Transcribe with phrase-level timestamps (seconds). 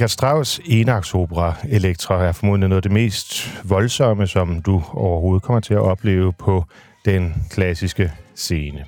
[0.00, 5.60] Richard Strauss' enaktsopera Elektra er formodentlig noget af det mest voldsomme, som du overhovedet kommer
[5.60, 6.64] til at opleve på
[7.04, 8.84] den klassiske scene.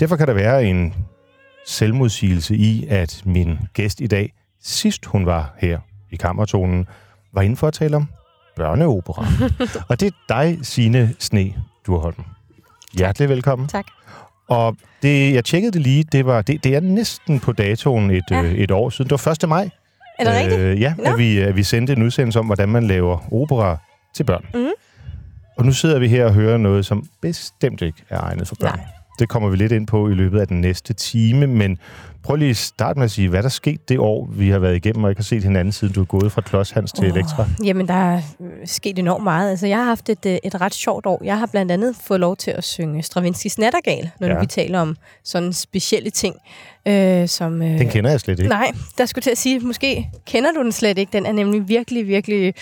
[0.00, 0.94] Derfor kan der være en
[1.66, 5.78] selvmodsigelse i, at min gæst i dag, sidst hun var her
[6.10, 6.86] i Kammertonen,
[7.32, 8.08] var inde for at tale om
[8.56, 9.26] børneopera.
[9.88, 11.54] Og det er dig, Signe Sne
[11.86, 12.24] Durholm.
[12.98, 13.68] Hjertelig velkommen.
[13.68, 13.86] Tak.
[14.48, 18.24] Og det, jeg tjekkede det lige, det, var, det, det er næsten på datoen et,
[18.30, 18.42] Ja.
[18.42, 19.10] øh, et år siden.
[19.10, 19.48] Det var 1.
[19.48, 19.70] maj,
[20.20, 20.60] Er det rigtigt?
[20.60, 21.04] Øh, ja, Nå.
[21.04, 23.76] at vi, at vi sendte en udsendelse om, hvordan man laver opera
[24.14, 24.44] til børn.
[24.54, 24.70] Mhm.
[25.56, 28.76] Og nu sidder vi her og hører noget, som bestemt ikke er egnet for børn.
[28.78, 28.86] Nej.
[29.20, 31.78] Det kommer vi lidt ind på i løbet af den næste time, men
[32.22, 34.76] prøv lige at starte med at sige, hvad der skete det år, vi har været
[34.76, 37.10] igennem, og ikke har set hinanden, siden du er gået fra Klods Hans til Åh,
[37.10, 37.46] Elektra.
[37.64, 39.50] Jamen, der er øh, sket enormt meget.
[39.50, 41.20] Altså, jeg har haft et, øh, et ret sjovt år.
[41.24, 44.40] Jeg har blandt andet fået lov til at synge Stravinskys Nattergal, når ja.
[44.40, 46.34] vi taler om sådan specielle ting,
[46.88, 47.62] øh, som...
[47.62, 48.48] Øh, Den kender jeg slet ikke.
[48.48, 51.12] Nej, der skulle til at sige, måske kender du den slet ikke.
[51.12, 52.54] Den er nemlig virkelig, virkelig...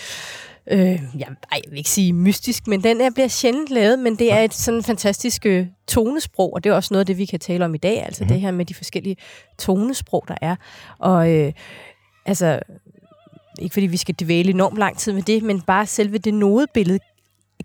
[0.71, 4.15] Øh, ja, ej, jeg vil ikke sige mystisk, men den er, bliver sjældent lavet, men
[4.15, 7.25] det er et sådan fantastisk øh, tonesprog, og det er også noget af det, vi
[7.25, 8.27] kan tale om i dag, altså Mhm.
[8.27, 8.33] mm-hmm.
[8.33, 9.15] det her med de forskellige
[9.59, 10.55] tonesprog, der er.
[10.99, 11.53] Og øh,
[12.25, 12.59] altså,
[13.59, 16.99] ikke fordi vi skal dvæle enormt lang tid med det, men bare selve det nodebillede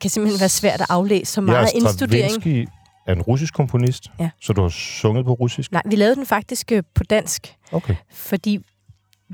[0.01, 2.69] kan simpelthen være svært at aflæse så meget ja, indstudering.
[3.07, 4.31] Er en russisk komponist, Ja.
[4.41, 5.73] så du har sunget på russisk?
[5.73, 7.95] Nej, vi lavede den faktisk øh, på dansk, Okay.
[8.13, 8.59] fordi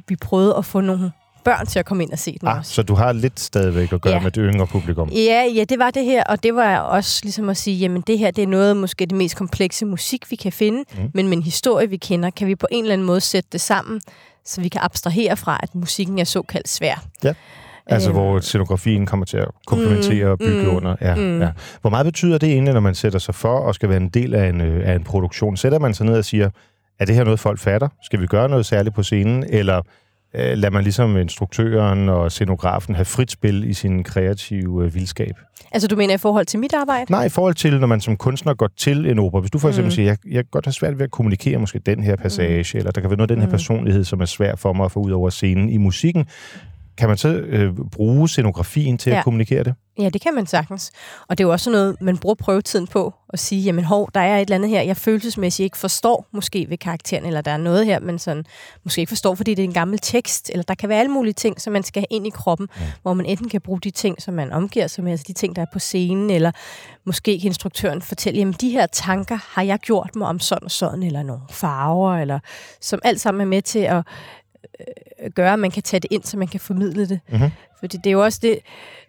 [0.09, 1.13] vi prøvede at få nogle
[1.45, 2.73] børn til at komme ind og se den Ah, også.
[2.75, 4.21] så du har lidt stadigvæk at gøre Ja.
[4.21, 5.09] med det yngre publikum?
[5.09, 8.19] Ja, ja, det var det her, og det var også ligesom at sige, jamen det
[8.19, 11.03] her, det er noget måske det mest komplekse musik, vi kan finde, Mm.
[11.03, 11.11] mm.
[11.15, 13.61] men med en historie, vi kender, kan vi på en eller anden måde sætte det
[13.61, 14.01] sammen,
[14.45, 17.05] så vi kan abstrahere fra, at musikken er såkaldt svær.
[17.87, 18.19] Altså, Øhm.
[18.19, 20.97] hvor scenografien kommer til at komplementere og bygge mm, under.
[21.01, 21.41] Ja, mm.
[21.41, 21.51] ja.
[21.81, 24.35] Hvor meget betyder det egentlig, når man sætter sig for og skal være en del
[24.35, 25.57] af en, øh, af en produktion?
[25.57, 26.51] Sætter man sig ned og siger,
[27.01, 27.89] er det her noget, folk fatter?
[28.03, 29.45] Skal vi gøre noget særligt på scenen?
[29.49, 29.83] Eller
[30.35, 35.35] øh, lader man ligesom instruktøren og scenografen have frit spil i sin kreative øh, vildskab?
[35.73, 37.13] Altså du mener i forhold til mit arbejde?
[37.13, 39.41] Nej, i forhold til, når man som kunstner går til en opera.
[39.41, 39.95] Hvis du for eksempel Mm.
[39.95, 42.79] siger, jeg, jeg kan godt have svært ved at kommunikere måske den her passage, mm.
[42.79, 43.51] eller der kan være noget af den her Mm.
[43.53, 46.27] personlighed, som er svær for mig at få ud over scenen i musikken.
[47.01, 49.19] Kan man så øh, bruge scenografien til ja.
[49.19, 49.75] at kommunikere det?
[49.99, 50.93] Ja, det kan man sagtens.
[51.29, 54.21] Og det er jo også noget, man bruger prøvetiden på at sige, jamen hov, der
[54.21, 57.57] er et eller andet her, jeg følelsesmæssigt ikke forstår måske ved karakteren, eller der er
[57.57, 58.45] noget her, man sådan,
[58.85, 61.33] måske ikke forstår, fordi det er en gammel tekst, eller der kan være alle mulige
[61.33, 62.85] ting, som man skal have ind i kroppen, Ja.
[63.03, 65.57] hvor man enten kan bruge de ting, som man omgiver sig med, altså de ting,
[65.57, 66.51] der er på scenen, eller
[67.07, 70.71] måske kan instruktøren fortælle, jamen de her tanker har jeg gjort mig om sådan og
[70.71, 72.39] sådan, eller nogle farver, eller
[72.81, 74.03] som alt sammen er med til at
[75.25, 77.21] Øh, gøre, at man kan tage det ind, så man kan formidle det.
[77.29, 77.51] Mhm.
[77.81, 78.59] Fordi det er jo også det,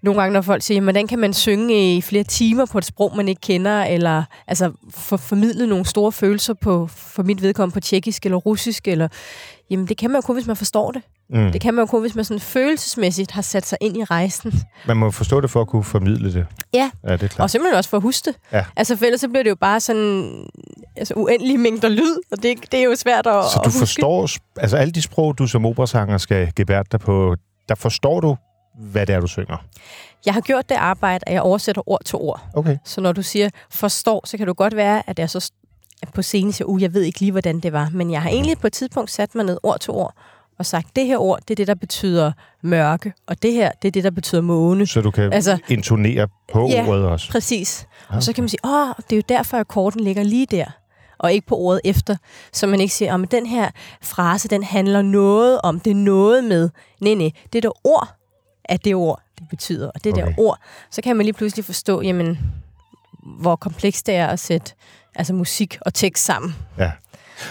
[0.04, 3.18] nogle gange, når folk siger, hvordan kan man synge i flere timer på et sprog,
[3.18, 7.80] man ikke kender, eller altså for, formidle nogle store følelser på, for mit vedkommende på
[7.80, 9.08] tjekkisk eller russisk, eller,
[9.70, 11.02] jamen det kan man jo kun, hvis man forstår det.
[11.30, 11.52] Mm.
[11.52, 14.54] Det kan man jo kun, hvis man sådan følelsesmæssigt har sat sig ind i rejsen.
[14.88, 16.46] Man må forstå det for at kunne formidle det.
[16.74, 16.92] Ja.
[17.08, 17.40] Ja, det er klart.
[17.40, 18.36] Og simpelthen også for at huske det.
[18.52, 18.66] Ja.
[18.76, 20.46] Altså for ellers så bliver det jo bare sådan
[20.98, 23.80] altså, uendelige mængder lyd, og det, det er jo svært at, Så at du huske.
[23.80, 27.36] forstår, altså alle de sprog, du som operasanger skal gebærde dig på,
[27.70, 28.36] der forstår du,
[28.82, 29.58] hvad det er, du synger.
[30.26, 32.42] Jeg har gjort det arbejde, at jeg oversætter ord til ord.
[32.54, 32.78] Okay.
[32.86, 35.52] Så når du siger forstår, så kan det godt være, at jeg så
[36.14, 37.90] på scenen siger, uh, jeg ved ikke lige, hvordan det var.
[37.94, 40.14] Men jeg har egentlig på et tidspunkt sat mig ned ord til ord
[40.60, 42.32] og sagt, det her ord, det er det, der betyder
[42.64, 44.88] mørke, og det her, det er det, der betyder måne.
[44.88, 46.86] Så du kan altså, intonere på Ja.
[46.88, 47.32] ordet også.
[47.32, 47.88] Præcis.
[48.10, 50.46] Ah, Og så kan man sige, åh, det er jo derfor, at akkorden ligger lige
[50.46, 50.66] der,
[51.18, 52.16] og ikke på ordet efter.
[52.54, 53.70] Så man ikke siger, at den her
[54.02, 56.70] frase, den handler noget om, det er noget med.
[57.00, 58.08] Nej, nej, det der ord
[58.66, 59.88] er det ord, det betyder.
[59.88, 60.26] Og det Okay.
[60.26, 60.58] der ord,
[60.92, 62.40] så kan man lige pludselig forstå, jamen,
[63.24, 64.74] hvor komplekst det er at sætte
[65.16, 66.56] altså musik og tekst sammen.
[66.78, 66.92] Ja.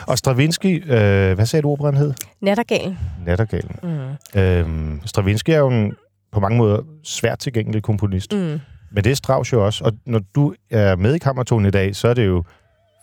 [0.06, 2.14] Og Stravinsky, øh, hvad sagde du, operan hed?
[2.40, 2.98] Nattergalen.
[3.26, 3.76] Nattergalen.
[3.82, 4.40] Mm.
[4.40, 5.92] Øhm, Stravinsky er jo en,
[6.32, 8.32] på mange måder svært tilgængelig komponist.
[8.32, 8.60] Mm.
[8.92, 9.84] Men det er Strauss jo også.
[9.84, 12.44] Og når du er med i Kammertonen i dag, så er det jo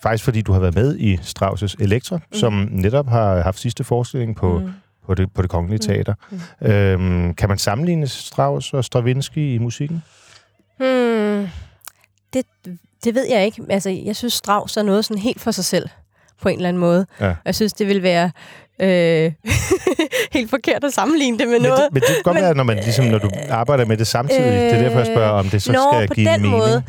[0.04, 2.24] faktisk fordi, du har været med i Strauss' Elektra, mm.
[2.34, 4.72] som netop har haft sidste forestilling på, mm.
[5.08, 5.16] Mm.
[5.16, 6.14] på, det, på det kongelige teater.
[6.62, 6.68] Mm.
[6.68, 10.04] Øhm, kan man sammenligne Strauss og Stravinsky i musikken?
[10.80, 11.48] Hmm.
[12.34, 12.46] Det,
[13.04, 13.62] det ved jeg ikke.
[13.70, 15.90] Altså, jeg synes, Strauss er noget sådan helt for sig selv,
[16.42, 17.06] på en eller anden måde.
[17.22, 17.34] Ja.
[17.46, 18.32] Jeg synes, det vil være
[18.80, 19.32] øh,
[20.34, 21.80] helt forkert at sammenligne det med Men noget.
[21.84, 24.44] det, men det kan godt være, når, man, ligesom, når du arbejder med det samtidig.
[24.46, 26.58] Øh, det er derfor, jeg spørger, om det så Nå, skal på give den mening.
[26.58, 26.84] måde.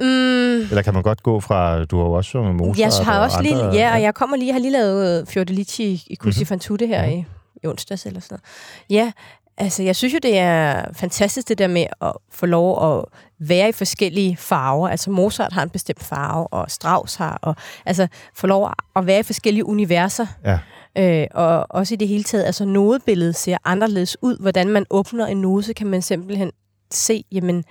[0.00, 3.18] Mm, Eller kan man godt gå fra, du har jo også sunget Mozart jeg har
[3.18, 6.28] og også andre, lige, ja, og jeg kommer lige, har lige lavet Fiordalici i Mhm.
[6.30, 7.24] Così fan tutte her i,
[7.62, 8.42] i onsdags eller sådan noget.
[8.90, 9.12] Ja,
[9.56, 13.04] altså jeg synes jo, det er fantastisk det der med at få lov at
[13.38, 14.88] være i forskellige farver.
[14.88, 19.20] Altså Mozart har en bestemt farve, og Strauss har, og altså få lov at være
[19.20, 20.26] i forskellige universer.
[20.44, 20.58] Ja.
[20.98, 24.38] Øh, og også i det hele taget, altså nodebilledet ser anderledes ud.
[24.40, 26.50] Hvordan man åbner en node, så kan man simpelthen
[26.90, 27.64] se, jamen,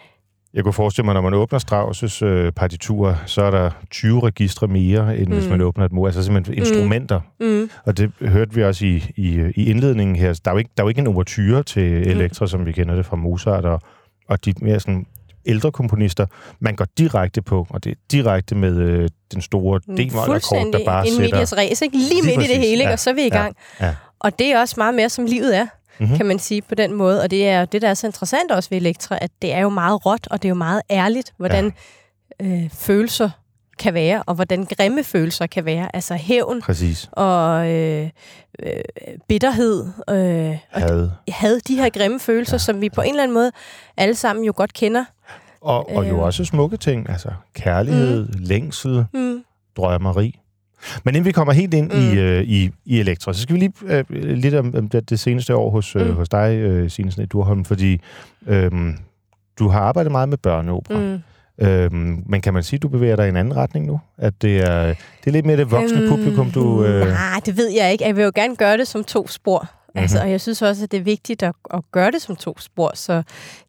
[0.53, 4.67] Jeg kunne forestille mig, når man åbner Strauss' øh, partiturer, så er der 20 registre
[4.67, 5.33] mere, end mm.
[5.33, 5.49] hvis Mm.
[5.51, 6.05] man åbner et mor.
[6.05, 7.19] Altså simpelthen instrumenter.
[7.39, 10.33] mm, Og det hørte vi også i, i, i indledningen her.
[10.45, 12.95] Der er jo ikke, der er jo ikke en overture til Elektra, som vi kender
[12.95, 13.81] det fra Mozart, og,
[14.29, 15.05] og de mere sådan
[15.45, 16.25] ældre komponister.
[16.59, 21.07] Man går direkte på, og det er direkte med øh, den store D-moll-akkord, der bare
[21.07, 21.31] en sætter...
[21.35, 21.97] medias race, ikke?
[21.97, 22.83] Lige, Lige midt i det præcis, hele, ikke?
[22.83, 23.55] ja, og så er vi i ja, gang.
[23.81, 23.95] ja.
[24.19, 25.65] Og det er også meget mere, som livet er.
[25.99, 26.17] Mm-hmm.
[26.17, 27.21] kan man sige på den måde.
[27.21, 29.69] Og det er det, der er så interessant også ved Elektra, at det er jo
[29.69, 31.73] meget råt, og det er jo meget ærligt, hvordan
[32.39, 32.45] ja.
[32.45, 33.29] øh, følelser
[33.79, 35.95] kan være, og hvordan grimme følelser kan være.
[35.95, 37.09] Altså hævn Præcis.
[37.11, 38.09] og øh,
[38.63, 38.71] øh,
[39.27, 39.85] bitterhed.
[40.09, 41.59] Øh, og Had.
[41.67, 42.57] de her grimme følelser, ja.
[42.57, 43.51] som vi på en eller anden måde
[43.97, 45.05] alle sammen jo godt kender.
[45.61, 46.23] Og, og jo Øh.
[46.23, 47.09] også smukke ting.
[47.09, 48.33] Altså kærlighed, mm.
[48.39, 49.43] længsel, Mm.
[49.77, 50.39] drømmeri.
[51.03, 51.99] Men inden vi kommer helt ind mm.
[51.99, 55.19] i, øh, i, i Elektra, så skal vi lige øh, lidt om, om det, det
[55.19, 56.13] seneste år hos, øh, Mm.
[56.15, 58.01] hos dig, øh, Signe Sne Durholm, fordi
[58.47, 58.71] øh,
[59.59, 60.99] du har arbejdet meget med børneopera.
[60.99, 61.19] Mm.
[61.61, 63.99] Øhm, men kan man sige, at du bevæger dig i en anden retning nu?
[64.17, 66.83] At det er, det er lidt mere det voksne Øhm, publikum, du...
[66.85, 68.05] Øh, Nej, det ved jeg ikke.
[68.07, 69.69] Jeg vil jo gerne gøre det som to spor.
[69.89, 70.01] Mm-hmm.
[70.01, 72.57] Altså, og jeg synes også, at det er vigtigt at, at gøre det som to
[72.59, 73.23] spor, så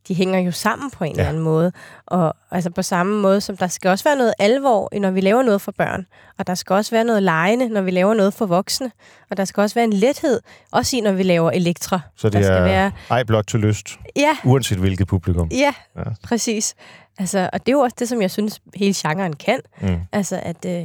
[0.08, 1.18] de hænger jo sammen på en Ja.
[1.20, 1.72] eller anden måde.
[2.06, 5.42] Og altså på samme måde, som der skal også være noget alvor, når vi laver
[5.42, 6.06] noget for børn.
[6.38, 8.90] Og der skal også være noget lejende, når vi laver noget for voksne.
[9.30, 10.40] Og der skal også være en lethed,
[10.72, 12.00] også i, når vi laver elektra.
[12.16, 12.92] så det der skal er være...
[13.10, 15.48] ej blot til lyst, Ja, uanset hvilket publikum.
[15.50, 15.56] ja,
[15.96, 16.00] Ja.
[16.00, 16.04] ja.
[16.24, 16.74] præcis.
[17.18, 19.60] Altså, og det er jo også det, som jeg synes, hele genren kan.
[19.80, 20.00] Mm.
[20.12, 20.84] Altså, at, øh,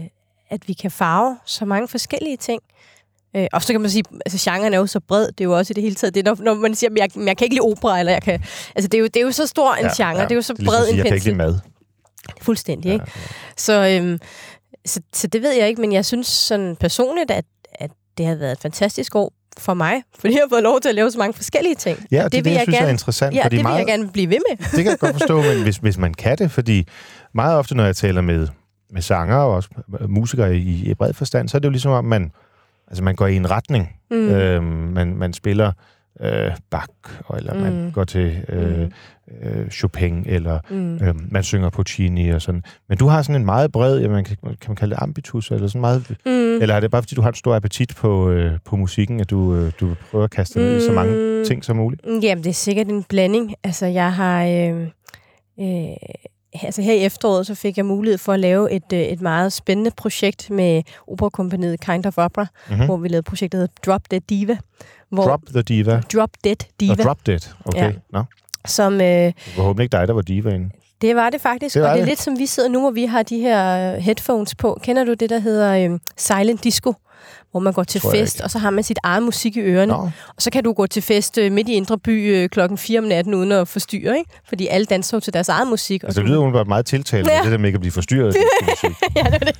[0.49, 2.61] at vi kan farve så mange forskellige ting.
[3.35, 5.57] Øh, og så kan man sige, altså genren er jo så bred, det er jo
[5.57, 7.37] også i det hele taget, det er, når, når man siger, at jeg, men jeg
[7.37, 8.43] kan ikke lide opera, eller jeg kan,
[8.75, 10.41] altså det er jo, det er jo så stor en ja, genre, det er jo
[10.41, 11.51] så Det ligesom bred sige, en Jeg kan ikke lide pensel.
[11.51, 11.59] mad.
[12.41, 13.05] Fuldstændig, ikke?
[13.57, 14.19] Så, øhm,
[14.85, 18.35] så, så det ved jeg ikke, men jeg synes sådan personligt, at, at det har
[18.35, 21.17] været et fantastisk år for mig, fordi jeg har fået lov til at lave så
[21.17, 22.05] mange forskellige ting.
[22.11, 23.35] Ja, Og det, det, det jeg synes jeg er interessant.
[23.35, 24.57] Ja, fordi det vil meget, jeg gerne blive ved med.
[24.57, 26.87] det kan jeg godt forstå, men hvis, hvis man kan det, fordi
[27.33, 28.47] meget ofte, når jeg taler med,
[28.91, 29.69] med sanger og også
[30.07, 32.31] musikere i, i bred forstand, så er det jo ligesom om, man,
[32.87, 33.89] altså man går i en retning.
[34.11, 34.17] Mm.
[34.29, 35.71] Øhm, man, man spiller
[36.21, 36.87] øh, Bach,
[37.37, 37.59] eller mm.
[37.59, 37.91] man Mm.
[37.91, 38.91] går til øh, Mm.
[39.49, 40.95] øh, Chopin, eller Mm.
[40.95, 42.63] øh, man synger Puccini og sådan.
[42.89, 45.51] Men du har sådan en meget bred, ja, man kan, kan man kalde det ambitus,
[45.51, 46.15] eller sådan meget...
[46.25, 46.61] Mm.
[46.61, 49.29] Eller er det bare, fordi du har en stor appetit på, øh, på musikken, at
[49.29, 51.45] du, øh, du prøver at kaste dig ned i så mange Mm.
[51.45, 52.01] ting som muligt?
[52.23, 53.53] Jamen, det er sikkert en blanding.
[53.63, 54.43] Altså, jeg har...
[54.45, 54.81] Øh,
[55.59, 55.95] øh,
[56.63, 59.53] altså her i efteråret, så fik jeg mulighed for at lave et, øh, et meget
[59.53, 62.79] spændende projekt med operakompaniet Kind of Opera, Mm-hmm.
[62.81, 62.85] mm.
[62.85, 64.57] hvor vi lavede projektet, der hedder Drop Dead Diva.
[65.09, 66.01] Hvor, Drop the Diva.
[66.13, 67.39] Drop Dead Diva, Og Drop Dead.
[67.65, 67.85] Okay.
[67.85, 67.91] Ja.
[68.13, 68.23] Nå.
[68.65, 69.01] som...
[69.01, 70.71] Øh, håbentlig ikke dig, der var divaen.
[71.01, 72.11] det var det faktisk, Det var og det er det.
[72.11, 74.79] lidt som vi sidder nu, hvor vi har de her øh, headphones på.
[74.83, 76.93] Kender du det, der hedder øh, Silent Disco?
[77.51, 78.43] Hvor man går til fest, ikke.
[78.43, 79.91] og så har man sit eget musik i ørerne.
[79.91, 82.77] Nå, Og så kan du gå til fest øh, midt i Indre By øh, klokken
[82.77, 84.31] 4 om natten, uden at forstyrre, ikke?
[84.47, 86.03] Fordi alle danser jo til deres eget musik.
[86.03, 87.43] og altså, det lyder umiddelbart meget tiltalende, ja.
[87.43, 88.35] Det der med ikke at blive forstyrret.
[89.15, 89.55] ja, det var det.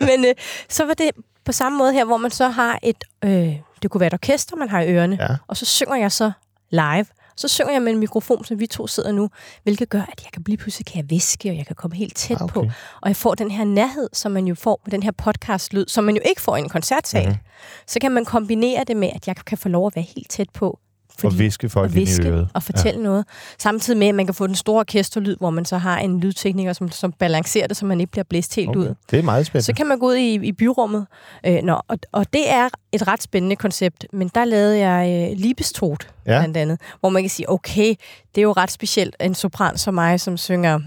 [0.00, 0.34] Men øh,
[0.68, 1.10] så var det
[1.44, 3.04] på samme måde her, hvor man så har et...
[3.24, 3.52] Øh,
[3.82, 5.18] det kunne være et orkester, man har i ørerne.
[5.20, 5.36] Ja.
[5.48, 6.30] Og så synger jeg så
[6.70, 7.06] live.
[7.38, 9.30] Så synger jeg med en mikrofon, som vi to sidder nu,
[9.62, 12.16] hvilket gør, at jeg kan blive pludselig kan jeg viske, og jeg kan komme helt
[12.16, 12.54] tæt Ah, okay.
[12.54, 12.60] på.
[13.02, 16.04] Og jeg får den her nærhed, som man jo får med den her podcast-lyd, som
[16.04, 17.22] man jo ikke får i en koncertsal.
[17.22, 17.28] Mhm.
[17.30, 17.84] Mm-hmm.
[17.86, 20.50] Så kan man kombinere det med, at jeg kan få lov at være helt tæt
[20.50, 20.78] på.
[21.26, 22.48] Og viske folk og ind i viske øret.
[22.54, 23.04] og fortælle ja.
[23.04, 23.24] noget.
[23.58, 26.72] Samtidig med, at man kan få den store orkesterlyd, hvor man så har en lydtekniker,
[26.72, 28.80] som, som balancerer det, så man ikke bliver blæst helt Okay.
[28.80, 28.94] ud.
[29.10, 29.64] Det er meget spændende.
[29.66, 31.06] Så kan man gå ud i, i byrummet.
[31.46, 35.38] Øh, nå, og, og det er et ret spændende koncept, men der lavede jeg øh,
[35.38, 35.96] Liebestod,
[36.26, 36.38] Ja.
[36.40, 37.94] blandt andet, hvor man kan sige, okay,
[38.34, 40.78] det er jo ret specielt, en sopran som mig, som synger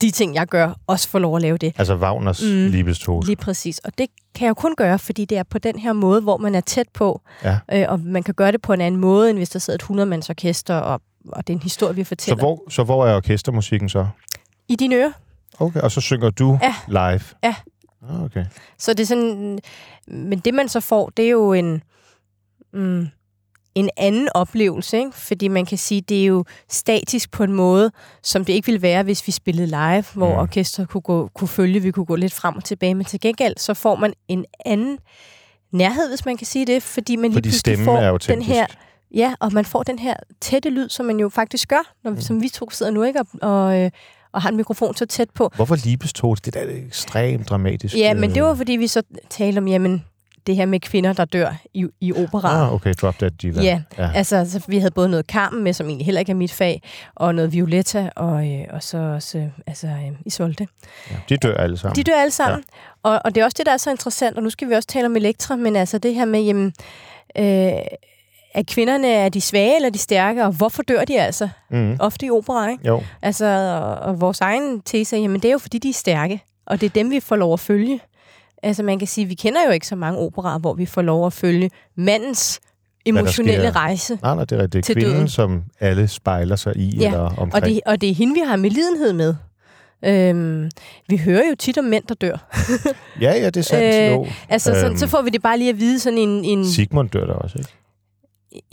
[0.00, 1.72] de ting, jeg gør, også får lov at lave det.
[1.78, 2.48] Altså Wagners mm.
[2.66, 3.24] Liebestod.
[3.26, 3.78] Lige præcis.
[3.78, 6.36] Og det kan jeg jo kun gøre, fordi det er på den her måde, hvor
[6.36, 7.58] man er tæt på, Ja.
[7.72, 10.02] øh, og man kan gøre det på en anden måde, end hvis der sidder et
[10.02, 12.38] 100-mands orkester, og, og det er en historie, vi Så fortæller.
[12.44, 14.06] hvor, så hvor er orkestermusikken så?
[14.68, 15.12] I dine ører.
[15.60, 16.74] Okay, og så synger du Ja.
[16.88, 17.20] live?
[17.44, 17.54] Ja.
[18.10, 18.44] Ah, Okay.
[18.78, 19.58] Så det er sådan...
[20.08, 21.82] Men det, man så får, det er jo en...
[22.72, 23.08] Mm,
[23.74, 25.10] en anden oplevelse, ikke?
[25.14, 27.90] fordi man kan sige, det er jo statisk på en måde,
[28.22, 30.32] som det ikke ville være, hvis vi spillede live, hvor Mm.
[30.32, 30.38] mm.
[30.38, 33.54] orkestret kunne, gå, kunne følge, vi kunne gå lidt frem og tilbage, men til gengæld,
[33.58, 34.98] så får man en anden
[35.72, 38.42] nærhed, hvis man kan sige det, fordi man lige Fordi pludselig stemmen får er den
[38.42, 38.66] her
[39.14, 42.20] Ja, og man får den her tætte lyd, som man jo faktisk gør, når, mm.
[42.20, 43.20] som vi to sidder nu, ikke?
[43.20, 43.90] Og, og, øh,
[44.32, 45.50] og har en mikrofon så tæt på.
[45.56, 46.36] Hvorfor Liebestod?
[46.36, 47.96] Det der er ekstremt dramatisk.
[47.96, 50.04] Ja, men det øh, var, fordi vi så talte om, jamen,
[50.46, 52.62] det her med kvinder, der dør i, i opera.
[52.62, 53.62] Ah, okay, Drop Dead Diva.
[53.62, 54.10] Ja, ja.
[54.14, 56.82] Altså, altså, vi havde både noget Carmen med, som egentlig heller ikke er mit fag,
[57.14, 60.66] og noget Violetta, og, øh, og så også øh, altså, øh, Isolde.
[61.10, 61.16] ja.
[61.28, 61.96] De dør alle sammen.
[61.96, 62.64] De dør alle sammen.
[63.04, 63.10] Ja.
[63.10, 64.88] Og, og det er også det, der er så interessant, og nu skal vi også
[64.88, 66.72] tale om Elektra, men altså det her med, jamen,
[67.38, 67.44] øh,
[68.54, 71.48] er kvinderne er de svage eller de stærke, og hvorfor dør de altså?
[71.70, 71.96] Mm.
[72.00, 72.86] Ofte i opera, ikke?
[72.86, 73.02] Jo.
[73.22, 76.42] Altså, og, og vores egen tese er, jamen det er jo fordi, de er stærke,
[76.66, 78.00] og det er dem, vi får lov at følge.
[78.62, 81.26] Altså man kan sige, vi kender jo ikke så mange operaer, hvor vi får lov
[81.26, 82.60] at følge mandens
[83.06, 84.18] emotionelle rejse.
[84.22, 84.86] Nej, nej, det er rigtigt.
[84.86, 85.28] Det er kvinden, døden.
[85.28, 87.54] som alle spejler sig i Ja, eller omkring.
[87.54, 89.34] Og det, og det er hende, vi har med lidenhed med.
[90.04, 90.70] Øhm,
[91.08, 92.50] vi hører jo tit om mænd, der dør.
[93.20, 93.94] Ja, ja, det er sandt.
[93.96, 94.26] Øh, jo.
[94.48, 94.96] Altså, øhm, Øhm.
[94.96, 96.44] så, så får vi det bare lige at vide sådan en...
[96.44, 97.70] en Sigmund dør der også, ikke?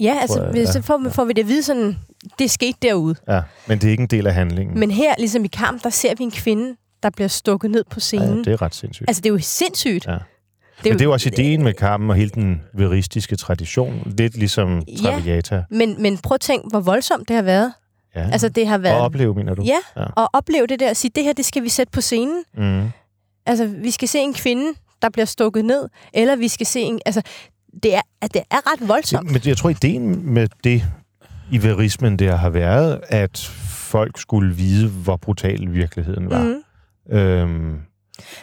[0.00, 0.66] ja, altså, jeg, ja.
[0.72, 1.96] så får, får vi det at vide sådan,
[2.38, 3.14] det skete derude.
[3.28, 4.80] Ja, men det er ikke en del af handlingen.
[4.80, 7.94] Men her, ligesom i kamp, der ser vi en kvinde, der bliver stukket ned på
[7.96, 8.44] ja, scenen.
[8.44, 9.08] det er ret sindssygt.
[9.08, 10.06] Altså, det er jo sindssygt.
[10.06, 10.12] Ja.
[10.12, 10.20] Det
[10.84, 14.02] Men det er jo også ideen med kampen og hele den veristiske tradition.
[14.18, 15.10] Lidt ligesom Ja.
[15.10, 15.64] Traviata.
[15.70, 17.72] Men, men prøv at tænke, hvor voldsomt det har været.
[18.16, 18.28] Ja.
[18.32, 19.00] Altså, det har og været...
[19.00, 19.62] opleve, mener du?
[19.62, 20.06] Ja, Ja.
[20.16, 22.42] og opleve det der og sige, det her, det skal vi sætte på scenen.
[22.56, 22.90] Mm.
[23.46, 27.00] Altså, vi skal se en kvinde, der bliver stukket ned, eller vi skal se en...
[27.06, 27.22] Altså,
[27.82, 29.30] det er, at det er ret voldsomt.
[29.30, 30.82] Men jeg tror, ideen med det
[31.52, 36.42] i verismen der har været, at folk skulle vide, hvor brutal virkeligheden var.
[36.42, 36.54] Mm.
[37.08, 37.80] Øhm,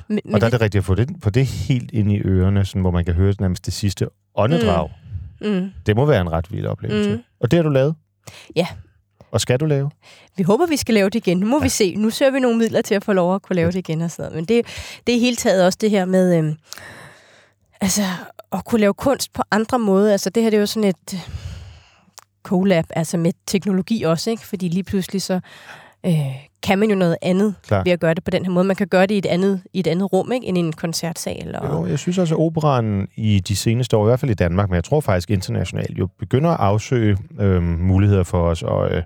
[0.07, 2.65] Men, og der er det rigtigt at få det, få det helt ind i ørerne,
[2.65, 4.89] sådan, hvor man kan høre nærmest det sidste åndedrag.
[5.41, 5.47] Mm.
[5.47, 5.69] mm.
[5.85, 7.11] Det må være en ret vild oplevelse.
[7.11, 7.23] Mm.
[7.39, 7.95] Og det har du lavet?
[8.55, 8.67] Ja.
[9.31, 9.91] Og skal du lave?
[10.37, 11.37] Vi håber, vi skal lave det igen.
[11.37, 11.63] Nu må ja.
[11.63, 11.95] vi se.
[11.95, 14.11] Nu søger vi nogle midler til at få lov at kunne lave det igen og
[14.11, 14.35] sådan noget.
[14.35, 14.65] Men det,
[15.07, 16.37] det er helt taget også det her med...
[16.37, 16.55] Øhm,
[17.81, 18.01] altså,
[18.51, 20.11] at kunne lave kunst på andre måder.
[20.11, 21.19] Altså, det her det er jo sådan et øh,
[22.43, 24.47] collab, altså med teknologi også, ikke?
[24.47, 25.39] Fordi lige pludselig så
[26.05, 27.83] øh, kan man jo noget andet Klar.
[27.83, 28.65] ved at gøre det på den her måde.
[28.65, 30.47] Man kan gøre det i et andet, i et andet rum, ikke?
[30.47, 31.55] End i en koncertsal.
[31.55, 34.33] Og, Jo, jeg synes også, at operan i de seneste år, i hvert fald i
[34.33, 38.91] Danmark, men jeg tror faktisk internationalt, jo begynder at afsøge øh, muligheder for os og,
[38.91, 39.03] øh,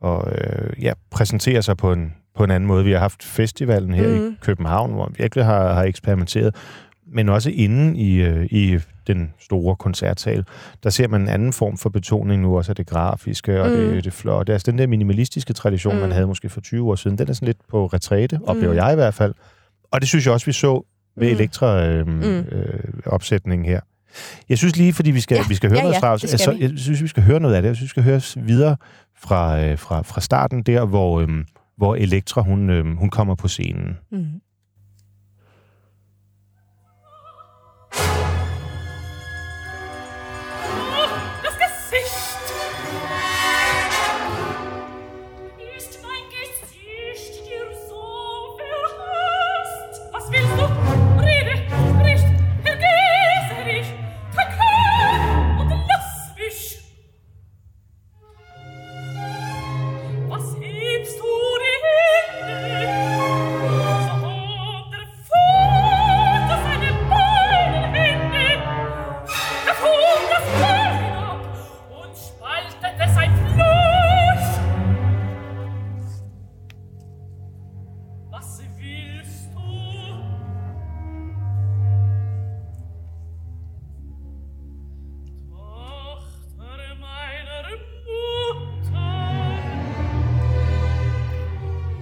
[0.00, 2.84] og øh, ja, præsentere sig på en, på en anden måde.
[2.84, 4.28] Vi har haft festivalen her mm.
[4.28, 4.36] i.
[4.40, 6.54] København, hvor vi virkelig har, har eksperimenteret,
[7.12, 10.44] men også inde i, øh, i den store koncertsal,
[10.82, 13.74] der ser man en anden form for betoning nu, også af det grafiske og mm.
[13.76, 14.52] Det, det flotte.
[14.52, 16.00] Altså den der minimalistiske tradition, mm.
[16.00, 18.76] man havde måske for 20 år siden, den er sådan lidt på retræte, oplever Mm.
[18.78, 19.34] jeg i hvert fald.
[19.90, 20.82] Og det synes jeg også, vi så
[21.16, 21.34] ved Mm.
[21.34, 22.58] Elektra-opsætningen Mm.
[22.58, 23.80] øh, opsætningen her.
[24.48, 26.32] Jeg synes lige, fordi vi skal, Ja, vi skal høre ja, noget ja, Strauss, skal
[26.34, 26.62] altså, vi.
[26.62, 27.68] jeg synes, vi skal høre noget af det.
[27.68, 28.76] Jeg synes, vi skal høre videre
[29.18, 31.28] fra, øh, fra, fra starten der, hvor, øh,
[31.76, 33.98] hvor Elektra, hun, øh, hun kommer på scenen.
[34.12, 34.26] mm.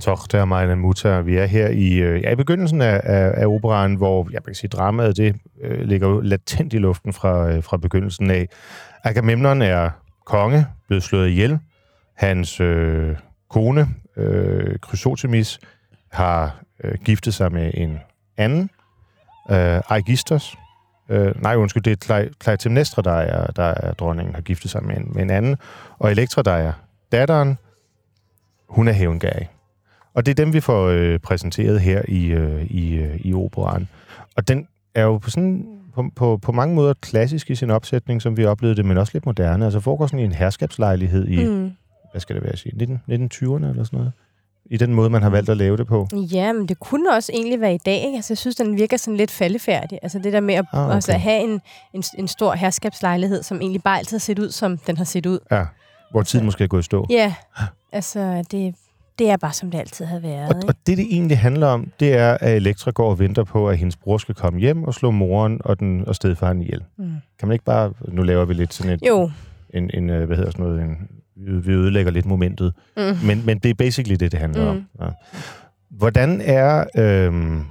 [0.05, 1.23] Tochter og meine Mutter.
[1.23, 4.55] Vi er her i, øh, ja, i begyndelsen af, af, af operaen, hvor jeg kan
[4.55, 8.49] sige, dramaet det øh, ligger jo latent i luften fra, øh, fra begyndelsen af.
[9.05, 9.91] Agamemnon er
[10.27, 11.59] konge, blevet slået ihjel.
[12.15, 13.17] Hans øh,
[13.51, 15.59] kone, øh, Chrysotemis,
[16.13, 17.99] har øh, giftet sig med en
[18.37, 18.71] anden,
[19.51, 20.57] øh, Aegistos.
[21.09, 24.97] Øh, nej, undskyld, det er Clytemnestra, der er, der er dronningen, har giftet sig med
[24.97, 25.57] en, med en anden.
[25.99, 26.73] Og Elektra, der er
[27.13, 27.59] datteren,
[28.69, 29.49] hun er hævngærig.
[30.15, 33.89] Og det er dem, vi får øh, præsenteret her i, øh, i, øh, i operaen.
[34.37, 38.23] Og den er jo på, sådan, på, på, på mange måder klassisk i sin opsætning,
[38.23, 39.65] som vi oplevede det, men også lidt moderne.
[39.65, 41.73] Altså foregår sådan i en herskabslejlighed i, mm.
[42.11, 44.13] Hvad skal det være, sige, 19, 1920'erne eller sådan noget.
[44.71, 46.09] I den måde, man har valgt at lave det på.
[46.13, 47.97] Ja, men det kunne også egentlig være i dag.
[48.05, 48.17] Ikke?
[48.17, 49.99] Altså, jeg synes, den virker sådan lidt faldefærdig.
[50.03, 50.95] Altså det der med at, Ah, okay.
[50.95, 51.61] altså, at have en,
[51.95, 55.27] en, en stor herskabslejlighed, som egentlig bare altid har set ud, som den har set
[55.27, 55.39] ud.
[55.51, 55.65] Ja,
[56.11, 57.07] hvor tiden måske er gået i stå.
[57.11, 57.35] Ja,
[57.93, 58.75] altså det,
[59.19, 60.49] det er bare, som det altid har været.
[60.49, 60.69] Og, ikke?
[60.69, 63.79] og det, det egentlig handler om, det er, at Elektra går og venter på, at
[63.79, 66.83] hendes bror skal komme hjem og slå moren og, den, og stedfaren ihjel.
[66.99, 67.05] Mm.
[67.39, 67.93] Kan man ikke bare...
[68.09, 69.31] Nu laver vi lidt sådan et, Jo.
[69.75, 70.97] en, en, øh, hvad hedder sådan noget, en,
[71.37, 72.73] vi vi ødelægger lidt momentet.
[72.97, 73.03] Mm.
[73.27, 74.79] Men, men det er basically det, det handler Mm.
[74.99, 75.07] om.
[75.07, 75.13] Ja.
[75.91, 77.63] Hvordan er øhm,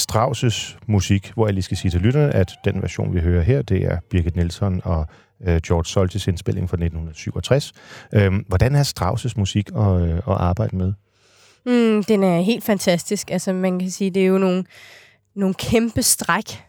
[0.00, 3.62] Strauss' musik, hvor jeg lige skal sige til lytterne, at den version, vi hører her,
[3.62, 5.06] det er Birgit Nielsen og
[5.46, 7.72] øh, George Soltis indspilling fra 1967.
[8.14, 10.92] Øhm, hvordan er Strauss' musik at, øh, at arbejde med?
[11.66, 13.30] Mm, den er helt fantastisk.
[13.30, 14.64] Altså, man kan sige, det er jo nogle,
[15.34, 16.62] nogle kæmpe stræk.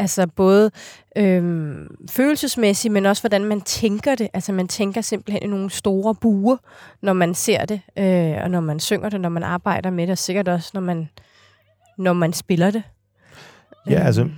[0.00, 0.70] Altså både
[1.16, 4.28] øhm, følelsesmæssigt, men også hvordan man tænker det.
[4.34, 6.56] Altså man tænker simpelthen i nogle store buer,
[7.02, 10.12] når man ser det, øh, og når man synger det, når man arbejder med det,
[10.12, 11.08] og sikkert også, når man,
[11.98, 12.82] når man spiller det.
[13.86, 14.28] Ja, Øhm, altså,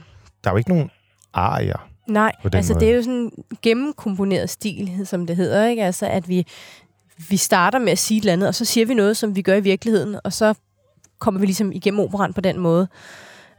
[0.45, 0.91] der er jo ikke nogen
[1.33, 1.90] arier.
[2.11, 2.85] Nej, altså måde.
[2.85, 5.85] det er jo sådan en gennemkomponeret stil, som det hedder, ikke?
[5.85, 6.47] Altså at vi,
[7.29, 9.43] vi starter med at sige et eller andet, og så siger vi noget, som vi
[9.43, 10.55] gør i virkeligheden, og så
[11.19, 12.89] kommer vi ligesom igennem operan på den måde.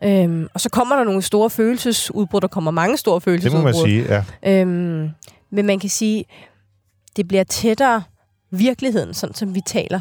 [0.03, 3.63] Øhm, og så kommer der nogle store følelsesudbrud, der kommer mange store Det må følelsesudbrud.
[3.63, 4.61] man sige, ja.
[4.61, 5.09] Øhm,
[5.51, 6.25] men man kan sige,
[7.15, 8.03] det bliver tættere
[8.51, 9.99] virkeligheden, sådan som vi taler.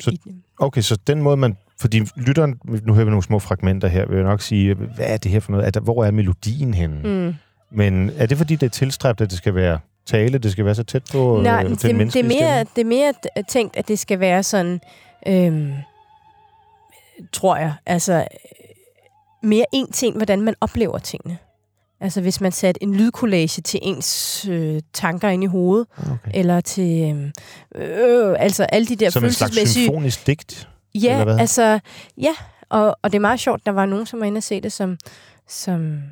[0.00, 0.16] Så-.
[0.58, 1.56] Okay, så den måde, man...
[1.80, 5.16] Fordi lytteren, nu hører vi nogle små fragmenter her, vil jeg nok sige, hvad er
[5.16, 5.66] det her for noget?
[5.66, 7.26] Er der, hvor er melodien henne?
[7.26, 7.34] Mm.
[7.74, 10.74] Men er det fordi, det er tilstræbt, at det skal være tale, det skal være
[10.74, 13.12] så tæt på Nej, øh, det, den det, er mere, det er mere
[13.48, 14.80] tænkt, at det skal være sådan,
[15.26, 15.72] øhm,
[17.32, 18.26] tror jeg, altså øh,
[19.42, 21.38] mere en ting, hvordan man oplever tingene.
[22.00, 26.30] Altså hvis man satte en lydkollage til ens øh, tanker ind i hovedet, Okay.
[26.34, 27.14] eller til
[27.74, 29.84] øh, øh, altså alle de der Som en slags følelsesmæssige...
[29.86, 30.68] symfonisk digt?
[30.94, 31.80] Ja, altså,
[32.18, 32.32] ja,
[32.68, 34.72] og, og det er meget sjovt, der var nogen, som var inde og se det,
[34.72, 34.98] som,
[35.48, 36.02] som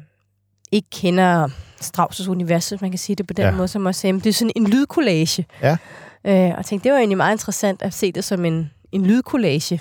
[0.73, 1.49] ikke kender
[1.83, 3.51] Strauss' univers, hvis man kan sige det på den Ja.
[3.51, 5.47] måde, som også sagde, "Men det er sådan en lydkollage.
[5.63, 5.77] Ja.
[6.25, 9.81] Øh, og tænkte, det var egentlig meget interessant at se det som en, en lydkollage.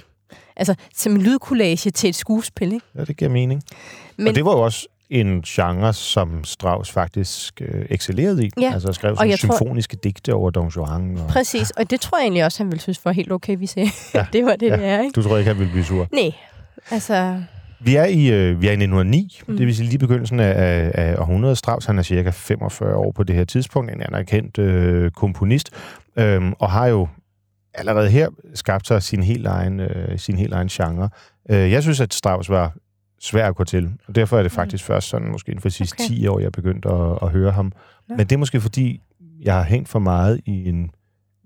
[0.56, 2.86] Altså, som en lydkollage til et skuespil, ikke?
[2.96, 3.64] Ja, det giver mening.
[4.18, 8.50] Men, og det var jo også en genre, som Strauss faktisk øh, excellerede i.
[8.62, 11.18] Ja, Altså skrev sådan jeg tror- symfoniske digte over Don Juan.
[11.18, 11.28] Og...
[11.28, 13.90] præcis, og det tror jeg egentlig også, han ville synes var helt okay, vi sagde.
[14.14, 14.26] Ja.
[14.34, 14.76] Det var det, ja.
[14.78, 15.12] det er, ikke?
[15.12, 16.08] Du tror ikke, han ville blive sur?
[16.14, 16.32] Nej,
[16.92, 17.44] altså,
[17.80, 19.52] Vi er i, øh, vi er i 1909, mm.
[19.52, 19.58] Mm.
[19.58, 21.58] det vil sige lige begyndelsen af, af, århundredet.
[21.58, 25.70] Strauss, han er cirka 45 år på det her tidspunkt, en anerkendt øh, komponist,
[26.16, 27.08] øhm, og har jo
[27.74, 31.10] allerede her skabt sig sin helt egen, øh, sin helt egen genre.
[31.50, 32.74] Øh, jeg synes, at Strauss var
[33.22, 34.94] svær at gå til, og derfor er det faktisk mm.
[34.94, 36.08] først sådan, måske inden for de sidste Okay.
[36.08, 37.72] 10 år, jeg begyndte at, at høre ham.
[38.10, 38.16] Ja.
[38.16, 39.02] Men det er måske fordi,
[39.42, 40.92] jeg har hængt for meget i en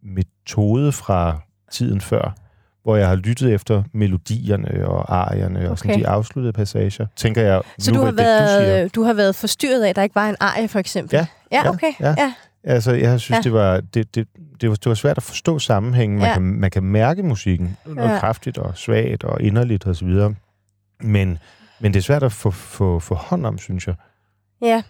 [0.03, 1.39] metode fra
[1.71, 2.35] tiden før,
[2.83, 5.99] hvor jeg har lyttet efter melodierne og arierne og sådan Okay.
[6.01, 7.05] de afsluttede passager.
[7.15, 8.59] Tænker jeg, så nu du har, hvad det, du siger.
[8.59, 11.15] været, du har været forstyrret af, at der ikke var en arie, for eksempel?
[11.15, 11.91] Ja, Ja, okay.
[11.99, 12.15] ja.
[12.17, 12.33] ja.
[12.63, 13.41] Altså, jeg synes, ja.
[13.41, 14.27] Det, var, det, det,
[14.61, 16.19] det, var, det var svært at forstå sammenhængen.
[16.19, 16.33] Man, Ja.
[16.33, 17.77] kan, man kan mærke musikken.
[17.85, 18.19] Noget Ja.
[18.19, 20.07] kraftigt og svagt og inderligt osv.
[21.01, 21.37] Men,
[21.79, 23.95] men det er svært at få, få, få hånd om, synes jeg.
[24.61, 24.81] Ja,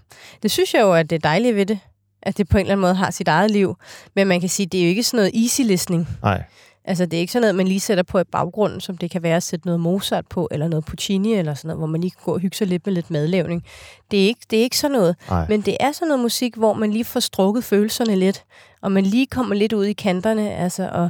[0.44, 1.80] det synes jeg jo, at det er dejligt ved det.
[2.22, 3.78] At det på en eller anden måde har sit eget liv.
[4.16, 6.08] Men man kan sige, det er jo ikke sådan noget easy listening.
[6.24, 6.44] Nej,
[6.86, 9.24] Altså, det er ikke sådan noget, man lige sætter på i baggrunden, som det kan
[9.24, 12.12] være at sætte noget Mozart på, eller noget Puccini, eller sådan noget, hvor man lige
[12.12, 13.64] kan gå og hygge sig lidt med lidt madlavning.
[14.12, 15.16] Det er ikke, det er ikke sådan noget.
[15.30, 15.46] nej.
[15.50, 18.44] Men det er sådan noget musik, hvor man lige får strukket følelserne lidt,
[18.82, 20.52] og man lige kommer lidt ud i kanterne.
[20.56, 21.10] Altså, og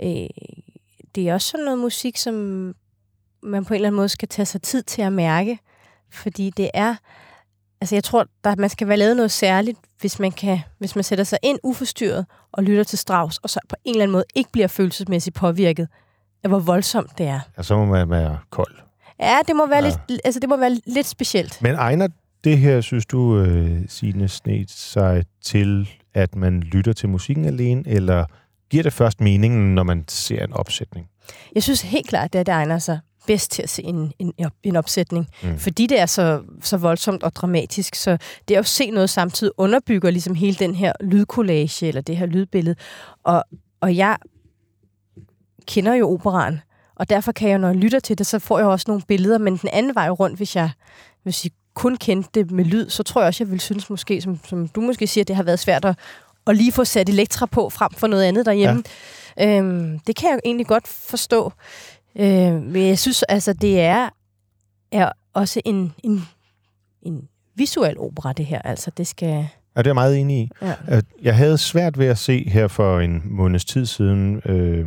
[0.00, 0.28] øh,
[1.14, 2.34] det er også sådan noget musik, som
[3.42, 5.58] man på en eller anden måde skal tage sig tid til at mærke.
[6.10, 6.94] Fordi det er...
[7.84, 11.04] Altså, jeg tror, at man skal være lavet noget særligt, hvis man, kan, hvis man
[11.04, 14.24] sætter sig ind uforstyrret og lytter til Strauss, og så på en eller anden måde
[14.34, 15.88] ikke bliver følelsesmæssigt påvirket
[16.44, 17.40] af, hvor voldsomt det er.
[17.58, 18.74] Ja, så må man være kold.
[19.20, 19.92] Ja, det må være, Ja.
[20.08, 21.58] lidt, altså, det må være lidt specielt.
[21.62, 22.08] Men egner
[22.44, 27.82] det her, synes du, øh, Signe Snedt, sig til, at man lytter til musikken alene,
[27.86, 28.24] eller
[28.70, 31.06] giver det først meningen, når man ser en opsætning?
[31.54, 34.32] Jeg synes helt klart, at det egner sig bedst til at se en, en,
[34.62, 35.28] en opsætning.
[35.42, 35.58] Mm.
[35.58, 37.94] Fordi det er så, så voldsomt og dramatisk.
[37.94, 42.26] Så det at se noget samtidig underbygger ligesom hele den her lydkollage, eller det her
[42.26, 42.76] lydbillede.
[43.24, 43.44] Og,
[43.80, 44.16] og jeg
[45.66, 46.60] kender jo operan,
[46.94, 49.38] og derfor kan jeg, når jeg lytter til det, så får jeg også nogle billeder.
[49.38, 50.70] Men den anden vej rundt, hvis jeg,
[51.22, 54.20] hvis jeg kun kendte det med lyd, så tror jeg også, jeg ville synes måske,
[54.20, 55.98] som, som du måske siger, det har været svært at,
[56.46, 58.82] at lige få sat elektra på frem for noget andet derhjemme.
[59.36, 59.58] Ja.
[59.58, 61.52] Øhm, det kan jeg jo egentlig godt forstå.
[62.18, 64.08] Øh, men jeg synes, altså, det er,
[64.92, 66.22] er også en, en,
[67.02, 68.62] en visuel opera, det her.
[68.62, 69.46] Altså, det skal...
[69.76, 70.50] Ja, det er jeg meget enig i.
[70.62, 71.00] Ja.
[71.22, 74.86] Jeg havde svært ved at se her for en måneds tid siden øh,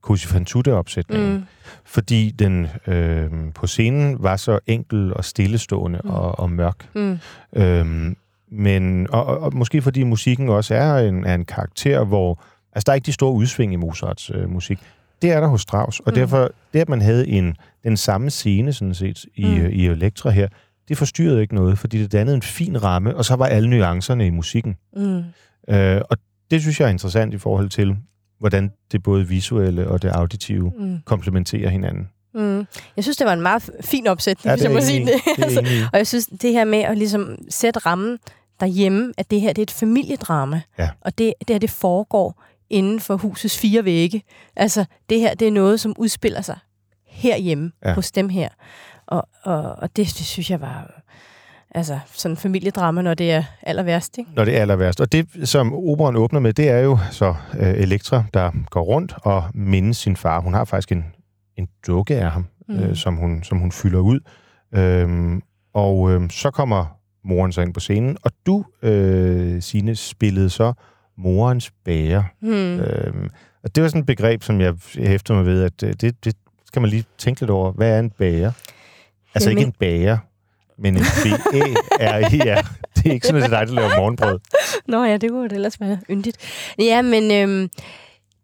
[0.00, 1.44] Cosi fan tutte-opsætningen, mm.
[1.84, 6.10] Fordi den øh, på scenen var så enkel og stillestående mm.
[6.10, 6.88] Og, og mørk.
[6.94, 7.18] mm,
[7.56, 8.16] Øhm,
[8.50, 12.40] men, og, og, og måske fordi musikken også er en, er en karakter, hvor
[12.72, 14.78] Altså, der er ikke de store udsving i Mozarts øh, musik.
[15.22, 16.14] Det er der hos Strauss, og Mm.
[16.14, 19.66] derfor, det at man havde en, den samme scene, sådan set, i, Mm.
[19.72, 20.48] i Elektra her,
[20.88, 24.26] det forstyrrede ikke noget, fordi det dannede en fin ramme, og så var alle nuancerne
[24.26, 24.76] i musikken.
[24.96, 25.22] Mm.
[25.74, 26.16] Øh, og
[26.50, 27.96] det synes jeg er interessant i forhold til,
[28.38, 30.98] hvordan det både visuelle og det auditive Mm.
[31.04, 32.08] komplementerer hinanden.
[32.34, 32.66] Mm.
[32.96, 35.12] Jeg synes, det var en meget fin opsætning, hvis jeg må sige det.
[35.36, 35.60] Det altså,
[35.92, 38.18] og jeg synes, det her med at ligesom sætte rammen
[38.60, 40.60] derhjemme, at det her det er et familiedrama.
[40.78, 40.88] Ja.
[41.00, 44.22] Og det, det her, det foregår inden for husets fire vægge.
[44.56, 46.58] Altså, det her, det er noget, som udspiller sig
[47.06, 47.94] herhjemme ja.
[47.94, 48.48] Hos dem her.
[49.06, 51.02] Og, og, og det, det synes jeg var
[51.70, 54.18] altså, sådan en familiedrama, når det er aller værst.
[54.18, 54.30] Ikke?
[54.36, 55.00] Når det er aller værst.
[55.00, 59.14] Og det, som operan åbner med, det er jo så øh, Elektra, der går rundt
[59.22, 60.40] og mindes sin far.
[60.40, 61.04] Hun har faktisk en,
[61.56, 62.74] en dukke af ham, mm.
[62.74, 62.82] Mm.
[62.82, 64.20] øh, som, hun, som hun fylder ud.
[64.74, 65.42] Øhm,
[65.74, 66.86] og øh, så kommer
[67.24, 70.72] moren så ind på scenen, og du, øh, Signe, spillede så
[71.18, 72.22] morens bager.
[72.40, 72.52] Hmm.
[72.52, 72.80] Mm.
[72.80, 73.30] Øhm,
[73.64, 76.36] og det var sådan et begreb, som jeg hæftede mig ved, at øh, det, det
[76.66, 77.72] skal man lige tænke lidt over.
[77.72, 78.52] Hvad er en bager?
[79.34, 80.18] Altså Jamen- ikke en bager,
[80.78, 82.62] men en B-A-R-I-R.
[82.96, 84.38] Det er ikke sådan, at det er dig, der laver morgenbrød.
[84.88, 86.36] Nå ja, det kunne det ellers være yndigt.
[86.78, 87.70] Ja, men øhm,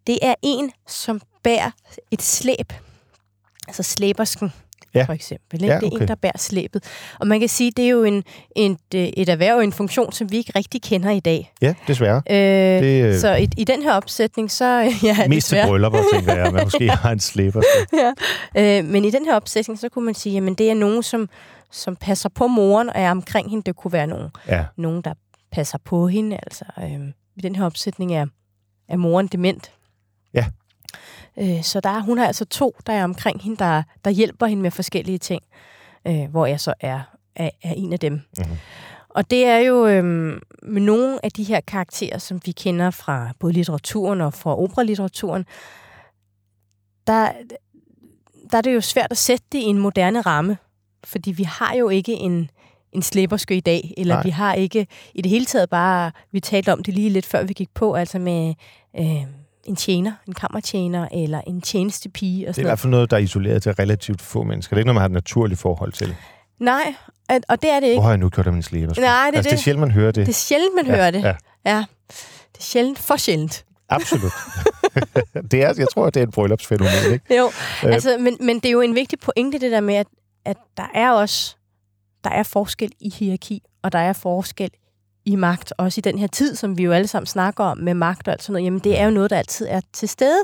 [0.06, 1.70] det er en, som bærer
[2.10, 2.72] et slæb.
[3.68, 4.52] Altså slæbersken,
[4.94, 5.04] Ja.
[5.04, 5.62] for eksempel.
[5.62, 5.72] Ikke?
[5.74, 6.02] Ja, Det er okay.
[6.02, 6.84] en, der bærer slæbet.
[7.20, 8.24] Og man kan sige, det er jo en,
[8.56, 11.52] en, et erhverv og en funktion, som vi ikke rigtig kender i dag.
[11.62, 12.22] Ja, desværre.
[12.30, 12.36] Øh,
[12.88, 14.64] Det, øh, så i, i den her opsætning, så...
[15.02, 16.52] Ja, Mest til bryllupper, tænker jeg.
[16.52, 17.62] Man måske har en slæber.
[18.56, 21.28] Øh, men i den her opsætning, så kunne man sige, at det er nogen, som,
[21.70, 23.62] som passer på moren og er omkring hende.
[23.66, 25.14] Det kunne være nogen, Ja, nogen der
[25.52, 26.36] passer på hende.
[26.42, 28.26] Altså, øh, I den her opsætning er,
[28.88, 29.72] er moren dement.
[30.34, 30.44] Ja.
[31.38, 34.46] Øh, så der er, hun har altså to, der er omkring hende, der, der hjælper
[34.46, 35.42] hende med forskellige ting,
[36.06, 37.00] øh, hvor jeg så er,
[37.36, 38.12] er, er en af dem.
[38.38, 38.56] Mhm.
[39.08, 40.04] Og det er jo øh,
[40.62, 45.46] med nogle af de her karakterer, som vi kender fra både litteraturen og fra operalitteraturen,
[47.06, 47.32] der,
[48.50, 50.56] der er det jo svært at sætte det i en moderne ramme,
[51.04, 52.50] fordi vi har jo ikke en,
[52.92, 54.22] en slæberske i dag, eller Nej.
[54.22, 57.44] vi har ikke i det hele taget bare, vi talte om det lige lidt før
[57.44, 58.54] vi gik på, altså med
[58.98, 59.26] øh,
[59.66, 62.68] en tjener, en kammertjener, eller en tjenestepige og det er sådan i noget.
[62.70, 64.74] hvert fald noget, der er isoleret til relativt få mennesker.
[64.74, 66.14] Det er ikke noget, man har et naturligt forhold til.
[66.60, 66.94] Nej,
[67.28, 67.96] at- og det er det ikke.
[67.96, 68.86] Hvor har jeg nu gjort af min slæber?
[68.86, 69.58] Nej, det er altså, det er det.
[69.64, 70.26] sjældent, man hører det.
[70.26, 71.22] Det er sjældent, man ja, hører det.
[71.22, 71.34] Ja,
[71.66, 71.84] Ja.
[72.52, 73.64] Det er sjældent, for sjældent.
[73.88, 74.32] absolut.
[75.50, 77.36] det er, jeg tror, det er et bryllupsfænomen, ikke?
[77.36, 77.44] Jo,
[77.84, 77.92] Øh.
[77.94, 80.06] altså, men, men det er jo en vigtig pointe, det der med, at,
[80.44, 81.56] at der er også
[82.24, 84.70] der er forskel i hierarki, og der er forskel
[85.24, 87.94] i magt, også i den her tid, som vi jo alle sammen snakker om med
[87.94, 88.64] magt og alt sådan noget.
[88.64, 90.42] Jamen, det er jo noget, der altid er til stede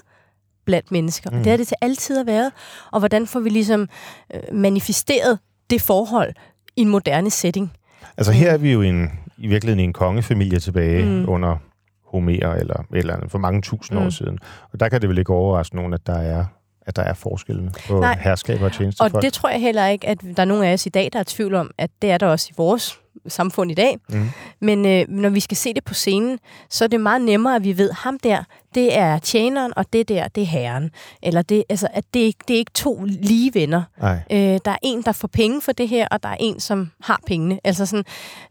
[0.64, 1.30] blandt mennesker.
[1.30, 1.36] Mm.
[1.36, 1.42] Mm.
[1.42, 2.52] Det har det til altid at været.
[2.92, 3.88] Og hvordan får vi ligesom
[4.34, 5.38] øh, manifesteret
[5.70, 6.34] det forhold
[6.76, 7.72] i en moderne setting?
[8.16, 11.10] Altså her er vi jo en, i virkeligheden i en kongefamilie tilbage Mm.
[11.10, 11.28] mm.
[11.28, 11.56] under
[12.04, 14.04] Homer eller et eller andet, for mange tusind Mm.
[14.06, 14.38] år siden.
[14.72, 16.44] Og der kan det vel ikke overraske nogen, at der er,
[16.86, 18.18] at der er forskelle på Nej.
[18.20, 19.14] herskaber og tjenestefolk.
[19.14, 21.18] Og det tror jeg heller ikke, at der er nogen af os i dag, der
[21.18, 23.96] er tvivl om, at det er der også i vores samfund i dag.
[24.08, 24.28] Mm.
[24.60, 26.38] Men øh, når vi skal se det på scenen,
[26.70, 30.08] så er det meget nemmere, at vi ved, ham der, det er tjeneren, og det
[30.08, 30.90] der, det er herren.
[31.22, 33.82] Eller det, altså, at det, det er ikke to lige venner.
[34.00, 34.18] Nej.
[34.30, 36.90] Øh, der er en, der får penge for det her, og der er en, som
[37.02, 37.60] har pengene.
[37.64, 38.04] Altså sådan,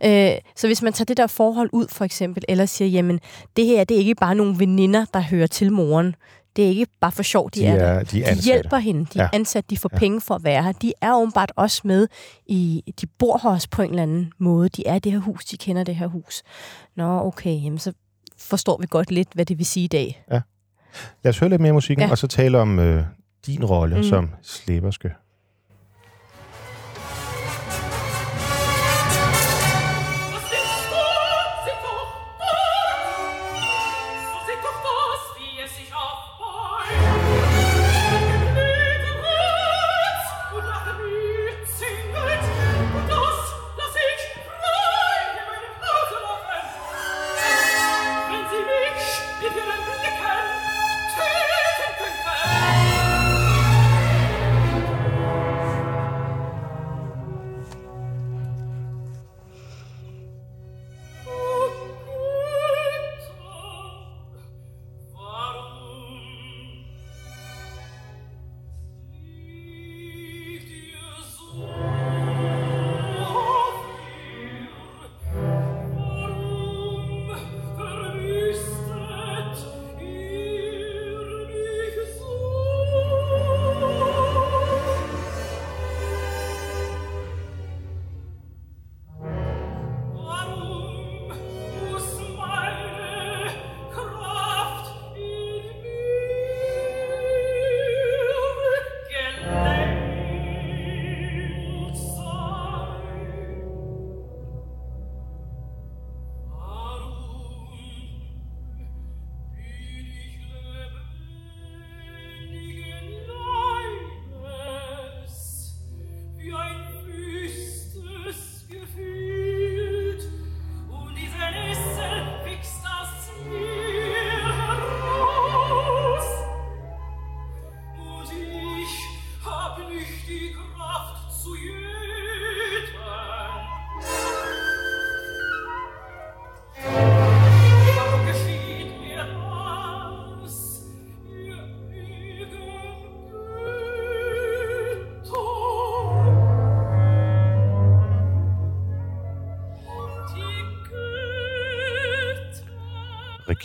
[0.04, 3.20] øh, så hvis man tager det der forhold ud, for eksempel, eller siger, jamen,
[3.58, 6.16] det her, det er ikke bare nogle veninder, der hører til moren.
[6.58, 7.84] Det er ikke bare for sjov, de, De er, der.
[7.86, 9.06] er, de er De hjælper hende.
[9.14, 9.30] De er Ja.
[9.34, 9.70] ansat.
[9.70, 9.98] De får Ja.
[9.98, 10.72] penge for at være her.
[10.72, 12.08] De er åbenbart også med
[12.48, 12.84] i...
[13.02, 14.70] De bor her også på en eller anden måde.
[14.70, 15.46] De er i det her hus.
[15.46, 16.44] De kender det her hus.
[16.96, 17.64] Nå, okay.
[17.64, 17.94] Jamen, så
[18.40, 20.24] forstår vi godt lidt, hvad det vil sige i dag.
[21.24, 22.06] Lad os høre lidt mere musikken, Ja.
[22.08, 22.12] ja.
[22.12, 23.04] og så tale om øh,
[23.46, 24.04] din rolle mm.
[24.04, 25.10] som slæberske.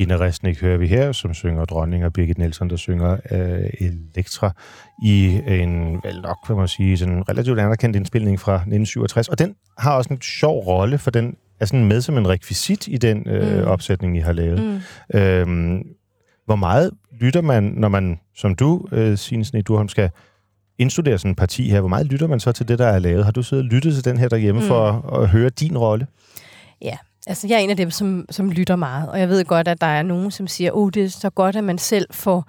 [0.03, 3.71] Regina Resnik hører vi her, som synger dronning, og Birgit Nielsen, der synger øh,
[4.15, 4.51] Elektra
[5.05, 9.29] i en, vel nok, kan man sige, sådan en relativt anerkendt indspilning fra 1967.
[9.29, 12.89] Og den har også en sjov rolle, for den er sådan med som en rekvisit
[12.89, 13.69] i den øh, Mm.
[13.69, 14.81] opsætning, I har lavet.
[15.15, 15.19] Mm.
[15.19, 15.83] Øhm,
[16.47, 20.11] hvor meget lytter man, når man, som du, øh, Signe Sne Durholm, skal
[20.79, 23.25] indstudere sådan en parti her, hvor meget lytter man så til det, der er lavet?
[23.25, 24.65] Har du siddet og lyttet til den her derhjemme mm.
[24.65, 24.69] Mm.
[24.69, 26.07] for at, at høre din rolle?
[26.83, 29.69] Ja, altså jeg er en af dem, som, som lytter meget, og jeg ved godt,
[29.69, 32.45] at der er nogen, som siger, oh, det er så godt, at man selv får,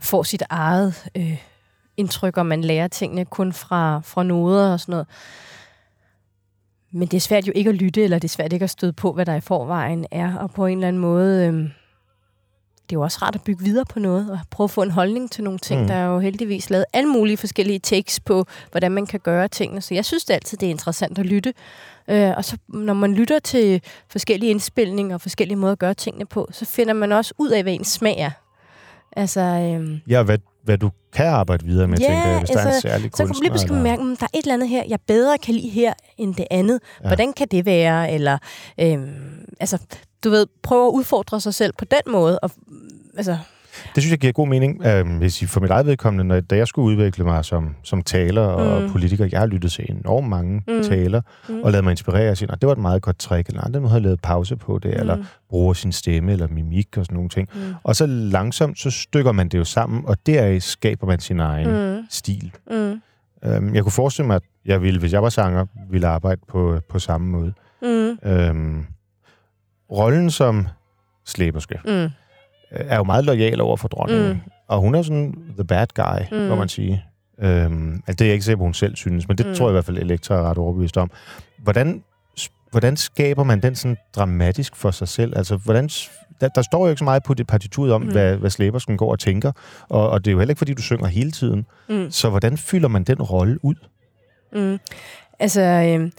[0.00, 1.38] får sit eget øh,
[1.96, 5.06] indtryk, og man lærer tingene kun fra, fra noder og sådan noget.
[6.92, 8.92] Men det er svært jo ikke at lytte, eller det er svært ikke at støde
[8.92, 11.46] på, hvad der i forvejen er, og på en eller anden måde...
[11.46, 11.70] Øh,
[12.90, 14.90] det er jo også rart at bygge videre på noget, og prøve at få en
[14.90, 15.80] holdning til nogle ting.
[15.80, 15.86] Mm.
[15.86, 19.80] Der er jo heldigvis lavet alle mulige forskellige takes på, hvordan man kan gøre tingene.
[19.80, 21.54] Så jeg synes det altid, det er interessant at lytte.
[22.08, 26.26] Øh, og så når man lytter til forskellige indspilninger og forskellige måder at gøre tingene
[26.26, 28.30] på, så finder man også ud af, hvad ens smag er.
[29.16, 32.58] Altså, øhm, Ja, hvad, hvad du kan arbejde videre med, Ja, tænker jeg, hvis der
[32.58, 33.26] er en altså, særlig så kan kunstner.
[33.26, 35.68] man lige pludselig mærke, at der er et eller andet her, jeg bedre kan lide
[35.68, 36.80] her end det andet.
[37.02, 37.06] Ja.
[37.08, 38.12] Hvordan kan det være?
[38.12, 38.38] Eller,
[38.80, 39.78] øhm, altså,
[40.24, 42.38] du ved, prøve at udfordre sig selv på den måde.
[42.38, 42.50] Og,
[43.16, 43.38] altså,
[43.94, 44.86] Det synes jeg giver god mening.
[44.86, 48.02] Øhm, hvis I for mit eget vedkommende, når, da jeg skulle udvikle mig som, som
[48.02, 48.90] taler og Mm.
[48.90, 50.82] politiker, jeg har lyttet til enormt mange mm.
[50.82, 51.62] Taler, Mm.
[51.62, 53.80] og lavet mig inspirere og sige, "Nå, det var et meget godt trick, eller andre
[53.80, 55.00] måde har lavet pause på det, mm.
[55.00, 57.48] eller bruger sin stemme eller mimik og sådan nogle ting.
[57.54, 61.40] mm, Og så langsomt, så stykker man det jo sammen, og deraf skaber man sin
[61.40, 62.06] egen mm.
[62.10, 62.52] stil.
[62.70, 63.00] mm,
[63.44, 66.80] Øhm, jeg kunne forestille mig, at jeg ville, hvis jeg var sanger, ville arbejde på,
[66.88, 67.52] på samme måde.
[67.82, 68.86] mm, Øhm,
[69.90, 70.66] rollen som
[71.26, 72.08] slæberske mm,
[72.74, 74.28] er jo meget lojal over for dronningen.
[74.32, 74.40] Mm.
[74.68, 76.48] Og hun er sådan the bad guy, mm.
[76.48, 77.04] Må man sige.
[77.38, 79.54] Øhm, altså det er jeg ikke sikker på, hun selv synes, men det mm.
[79.54, 81.10] Tror jeg i hvert fald, Elektra er ret overbevist om.
[81.58, 82.02] Hvordan,
[82.70, 85.32] hvordan skaber man den sådan dramatisk for sig selv?
[85.36, 85.88] Altså, hvordan,
[86.40, 88.10] der, der står jo ikke så meget på det partituret om, mm.
[88.10, 89.52] Hvad, hvad slæbersken går og tænker,
[89.88, 91.66] og, og det er jo heller ikke, fordi du synger hele tiden.
[91.88, 93.74] mm, Så hvordan fylder man den rolle ud?
[94.52, 94.78] mm.
[95.38, 96.12] Altså, øhm,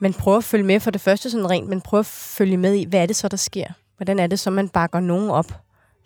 [0.00, 2.74] man prøver at følge med for det første sådan rent, man prøver at følge med
[2.74, 3.66] i, hvad er det så, der sker?
[3.96, 5.60] Hvordan er det så, man bakker nogen op?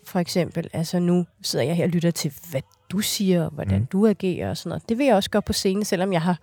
[0.07, 3.81] For eksempel, altså nu sidder jeg her og lytter til, hvad du siger, og hvordan
[3.81, 3.87] Mm.
[3.87, 4.89] du agerer og sådan noget.
[4.89, 6.39] Det vil jeg også gøre på scenen, selvom jeg har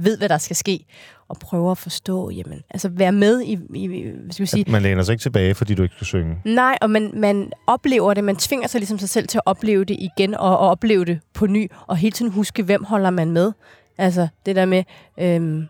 [0.00, 0.84] ved, hvad der skal ske,
[1.28, 4.68] og prøver at forstå, jamen, altså være med i, i hvad skal vi sige, At
[4.72, 6.36] man læner sig ikke tilbage, fordi du ikke skal synge.
[6.44, 9.84] Nej, og man, man oplever det, man tvinger sig ligesom sig selv til at opleve
[9.84, 13.30] det igen, og, og opleve det på ny, og hele tiden huske, hvem holder man
[13.30, 13.52] med.
[13.98, 14.84] Altså, det der med...
[15.20, 15.66] Øhm,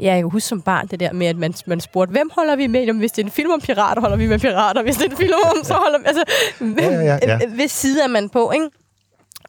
[0.00, 2.56] ja, jeg kan huske som barn det der med, at man, man spurgte, hvem holder
[2.56, 2.84] vi med?
[2.84, 4.82] Jamen, hvis det er en film om pirater, holder vi med pirater.
[4.82, 6.04] Hvis det er en film om, så holder vi...
[6.06, 6.24] Altså,
[6.60, 7.46] Ja, ja, ja, ja.
[7.58, 8.68] hvis side er man på, ikke?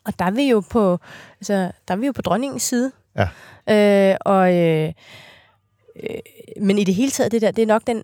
[0.05, 0.97] Og der er vi jo på,
[1.39, 1.53] altså,
[1.87, 2.91] der er vi jo på dronningens side.
[3.17, 4.11] Ja.
[4.11, 4.93] Øh, og, øh,
[6.03, 6.19] øh,
[6.61, 8.03] men i det hele taget, det der, det er nok den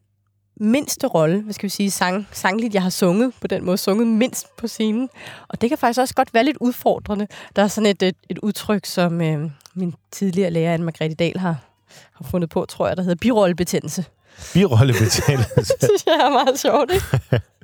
[0.59, 4.07] mindste rolle, hvad skal vi sige, sang, sangligt, jeg har sunget på den måde, sunget
[4.07, 5.09] mindst på scenen.
[5.47, 7.27] Og det kan faktisk også godt være lidt udfordrende.
[7.55, 11.57] Der er sådan et, et, et udtryk, som øh, min tidligere lærer, Anne-Margrethe Dahl, har,
[12.13, 14.05] har fundet på, tror jeg, der hedder birollebetændelse.
[14.53, 15.53] Birollebetændelse.
[15.81, 17.05] Det synes jeg er meget sjovt, ikke?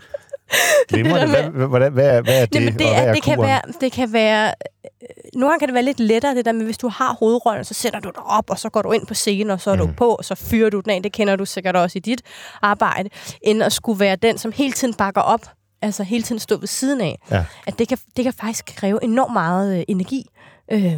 [0.89, 1.27] Glimrende.
[1.27, 3.91] Hvad, hvad, hvad, hvad, er, det, Jamen, det, og hvad er, det, kan være, det
[3.91, 4.53] kan være...
[5.01, 7.65] øh, Nogle gange kan det være lidt lettere, det der med, hvis du har hovedrollen,
[7.65, 9.75] så sætter du dig op, og så går du ind på scenen, og så er
[9.75, 9.87] mm.
[9.87, 11.03] Du på, og så fyrer du den af.
[11.03, 12.21] Det kender du sikkert også i dit
[12.61, 13.09] arbejde.
[13.41, 15.41] End at skulle være den, som hele tiden bakker op,
[15.81, 17.19] altså hele tiden stå ved siden af.
[17.31, 17.45] Ja.
[17.67, 20.29] At det kan, det kan faktisk kræve enormt meget øh, energi,
[20.71, 20.93] øh,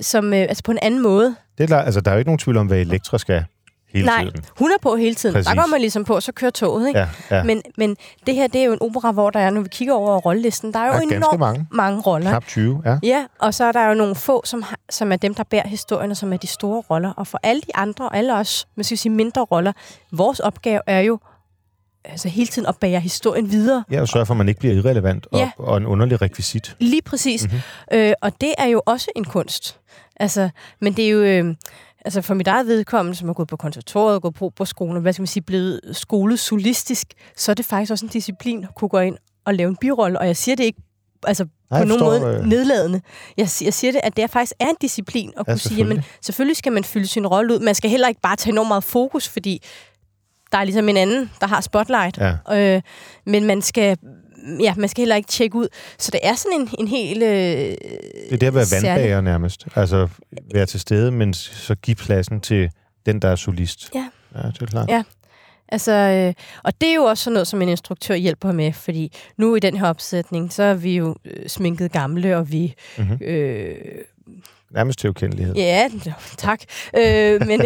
[0.00, 1.34] som, øh, altså på en anden måde.
[1.58, 3.44] Det er, altså, der er jo ikke nogen tvivl om, hvad Elektra skal
[3.92, 4.44] hele Nej, tiden.
[4.58, 5.34] hun er på hele tiden.
[5.34, 5.46] Præcis.
[5.46, 7.00] Der går man ligesom på, så kører toget, ikke?
[7.00, 7.42] Ja, ja.
[7.42, 9.94] Men, men det her, det er jo en opera, hvor der er, når vi kigger
[9.94, 11.66] over rollelisten, der er jo Der er enormt mange.
[11.70, 12.30] mange roller.
[12.30, 12.98] Knap 20, ja.
[13.02, 15.68] Ja, og så er der jo nogle få, som, har, som er dem, der bærer
[15.68, 17.12] historien, og som er de store roller.
[17.12, 19.72] Og for alle de andre, og alle os, man skal sige mindre roller,
[20.12, 21.18] vores opgave er jo
[22.04, 23.84] altså hele tiden at bære historien videre.
[23.90, 25.50] Ja, og sørge for, at man ikke bliver irrelevant og, Ja.
[25.58, 26.76] og en underlig rekvisit.
[26.80, 27.42] Lige præcis.
[27.44, 27.52] Mhm.
[27.52, 27.98] Mm-hmm.
[27.98, 29.78] Øh, og det er jo også en kunst.
[30.16, 30.48] Altså,
[30.80, 31.22] men det er jo...
[31.22, 31.54] Øh,
[32.04, 35.12] altså for mit eget vedkommende, som har gået på konservatoriet, gået på på skolen, hvad
[35.12, 38.88] skal man sige, blevet skolet solistisk, så er det faktisk også en disciplin at kunne
[38.88, 40.18] gå ind og lave en birolle.
[40.18, 40.82] Og jeg siger det ikke
[41.26, 42.46] altså, Nej, på nogen forstår, måde øh.
[42.46, 43.00] nedladende.
[43.36, 46.04] Jeg, jeg siger det, at det faktisk er en disciplin at kunne sige, selvfølgelig.
[46.22, 47.58] selvfølgelig skal man fylde sin rolle ud.
[47.58, 49.62] Man skal heller ikke bare tage enormt meget fokus, fordi
[50.52, 52.18] der er ligesom en anden, der har spotlight.
[52.18, 52.76] Ja.
[52.76, 52.82] Øh,
[53.26, 53.98] men man skal,
[54.60, 55.68] ja, man skal heller ikke tjekke ud.
[55.98, 57.22] Så det er sådan en, en helt...
[57.22, 57.76] Øh, det
[58.32, 59.66] er det at være vandbager nærmest.
[59.74, 60.08] Altså
[60.54, 62.70] være til stede, men så give pladsen til
[63.06, 63.90] den, der er solist.
[63.94, 64.08] Ja.
[64.34, 64.88] Ja, det er klart.
[64.88, 65.02] Ja.
[65.68, 66.34] Altså, øh,
[66.64, 69.60] og det er jo også sådan noget, som en instruktør hjælper med, fordi nu i
[69.60, 73.18] den her opsætning, så er vi jo øh, sminket gamle, og vi mm-hmm.
[73.20, 73.74] øh,
[74.74, 75.54] Nærmest til ukendelighed.
[75.54, 75.88] Ja,
[76.36, 76.60] tak.
[76.96, 77.62] Øh, men,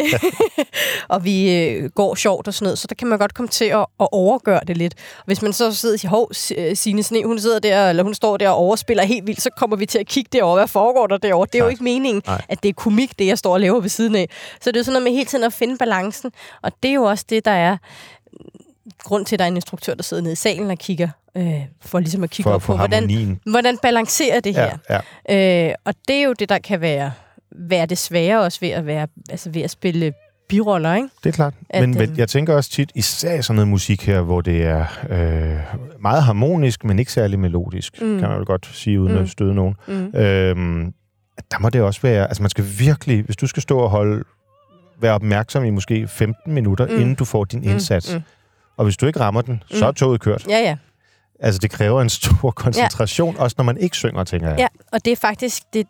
[1.08, 3.64] og vi øh, går sjovt og sådan noget, så der kan man godt komme til
[3.64, 4.94] at, at overgøre det lidt.
[5.26, 8.14] Hvis man så sidder og siger, hov, øh, Signe Sne, hun sidder der, eller hun
[8.14, 10.56] står der og overspiller helt vildt, så kommer vi til at kigge derover.
[10.56, 11.46] Hvad foregår der derovre?
[11.52, 12.42] Det er jo ikke meningen, Nej.
[12.48, 14.28] at det er komik, det jeg står og laver ved siden af.
[14.60, 17.02] Så det er sådan noget med hele tiden at finde balancen, og det er jo
[17.02, 17.76] også det, der er
[19.04, 21.62] grund til, at der er en instruktør, der sidder nede i salen og kigger, øh,
[21.80, 24.78] for ligesom at kigge for, op på, hvordan, hvordan balancerer det her.
[24.90, 25.68] Ja, ja.
[25.68, 27.12] Øh, og det er jo det, der kan være,
[27.50, 30.12] være det svære også ved at, være, altså ved at spille
[30.48, 31.08] biroller, ikke?
[31.24, 31.54] Det er klart.
[31.70, 34.84] At, men øh, jeg tænker også tit, især sådan noget musik her, hvor det er
[35.10, 38.18] øh, meget harmonisk, men ikke særlig melodisk, mm.
[38.18, 39.22] kan man jo godt sige, uden mm.
[39.22, 39.74] at støde nogen.
[39.88, 40.18] Mm.
[40.18, 40.92] Øhm,
[41.50, 44.24] der må det også være, altså man skal virkelig, hvis du skal stå og holde,
[45.00, 46.94] være opmærksom i måske 15 minutter, mm.
[46.94, 47.68] inden du får din mm.
[47.68, 48.22] indsats, mm.
[48.76, 49.76] Og hvis du ikke rammer den, mm.
[49.76, 50.46] så er toget kørt.
[50.48, 50.76] Ja, ja.
[51.40, 53.42] Altså, det kræver en stor koncentration, ja.
[53.42, 54.58] også når man ikke synger, tænker jeg.
[54.58, 55.86] Ja, og det er faktisk, det,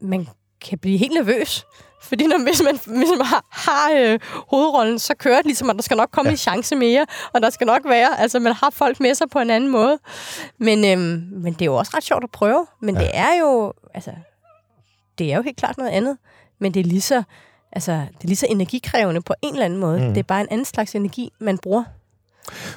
[0.00, 0.28] man
[0.60, 1.64] kan blive helt nervøs.
[2.02, 4.18] Fordi når, hvis man, hvis man har, har øh,
[4.50, 6.32] hovedrollen, så kører det ligesom, at der skal nok komme ja.
[6.32, 9.38] en chance mere, og der skal nok være, altså man har folk med sig på
[9.38, 9.98] en anden måde.
[10.58, 12.66] Men, øhm, men det er jo også ret sjovt at prøve.
[12.82, 13.00] Men ja.
[13.00, 14.10] det er jo, altså,
[15.18, 16.18] det er jo helt klart noget andet.
[16.58, 17.22] Men det er lige så,
[17.72, 20.00] altså, det er lige så energikrævende på en eller anden måde.
[20.00, 20.08] Mm.
[20.08, 21.84] Det er bare en anden slags energi, man bruger.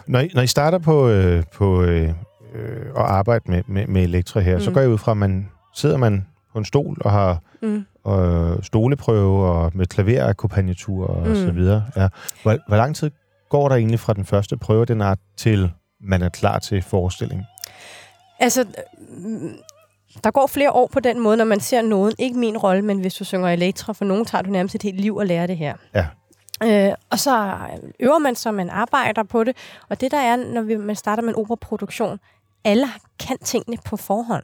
[0.07, 2.09] Når I, når I starter på, øh, på øh,
[2.53, 4.63] øh, at arbejde med, med, med Elektra her, mm.
[4.63, 7.85] så går jeg ud fra, at man sidder man på en stol og har mm.
[8.03, 11.35] og stoleprøve og med klaverakkompagnatur og mm.
[11.35, 11.83] så videre.
[11.95, 12.07] Ja.
[12.43, 13.11] Hvor, hvor lang tid
[13.49, 17.43] går der egentlig fra den første prøve, den art, til man er klar til forestilling?
[18.39, 18.65] Altså,
[20.23, 22.13] der går flere år på den måde, når man ser nogen.
[22.19, 25.01] Ikke min rolle, men hvis du synger Elektra, for nogen tager du nærmest et helt
[25.01, 25.73] liv at lære det her.
[25.95, 26.05] Ja.
[26.63, 29.57] Øh, og så øh, øver man sig, man arbejder på det.
[29.89, 32.19] Og det der er, når vi, man starter med en operaproduktion,
[32.63, 32.87] alle
[33.19, 34.43] kan tingene på forhånd.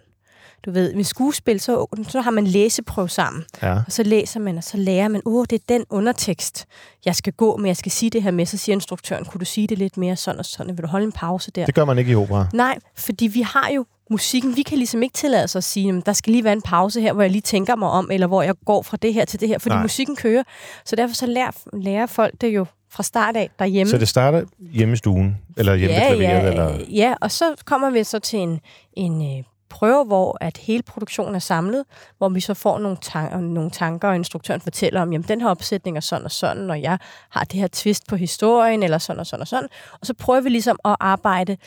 [0.66, 3.44] Du ved, med skuespil, så, så har man læseprøve sammen.
[3.62, 3.74] Ja.
[3.74, 6.66] Og så læser man, og så lærer man, åh, det er den undertekst,
[7.06, 8.46] jeg skal gå med, jeg skal sige det her med.
[8.46, 10.78] Så siger instruktøren, kunne du sige det lidt mere sådan og sådan?
[10.78, 11.66] Vil du holde en pause der?
[11.66, 12.48] Det gør man ikke i opera.
[12.54, 16.06] Nej, fordi vi har jo musikken, vi kan ligesom ikke tillade os at sige, at
[16.06, 18.42] der skal lige være en pause her, hvor jeg lige tænker mig om, eller hvor
[18.42, 19.82] jeg går fra det her til det her, fordi Nej.
[19.82, 20.44] musikken kører.
[20.86, 23.92] Så derfor så lærer, lærer folk det jo fra start af derhjemme.
[23.92, 26.44] Så det starter hjemme i stuen, eller hjemme ja, klaveret?
[26.44, 26.80] Ja, eller?
[26.90, 28.60] ja, og så kommer vi så til en,
[28.94, 31.84] en øh, prøve, hvor at hele produktionen er samlet,
[32.18, 35.50] hvor vi så får nogle, tan- nogle tanker, og instruktøren fortæller om, jamen den her
[35.50, 39.20] opsætning er sådan og sådan, og jeg har det her twist på historien, eller sådan
[39.20, 39.70] og sådan og sådan.
[40.02, 41.58] Og så prøver vi ligesom at arbejde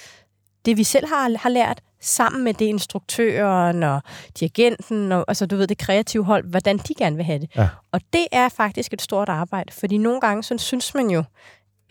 [0.64, 4.02] det, vi selv har, har lært, sammen med det instruktøren og
[4.40, 7.50] dirigenten, og, altså du ved, det kreative hold, hvordan de gerne vil have det.
[7.56, 7.68] Ja.
[7.92, 11.24] Og det er faktisk et stort arbejde, fordi nogle gange så synes man jo,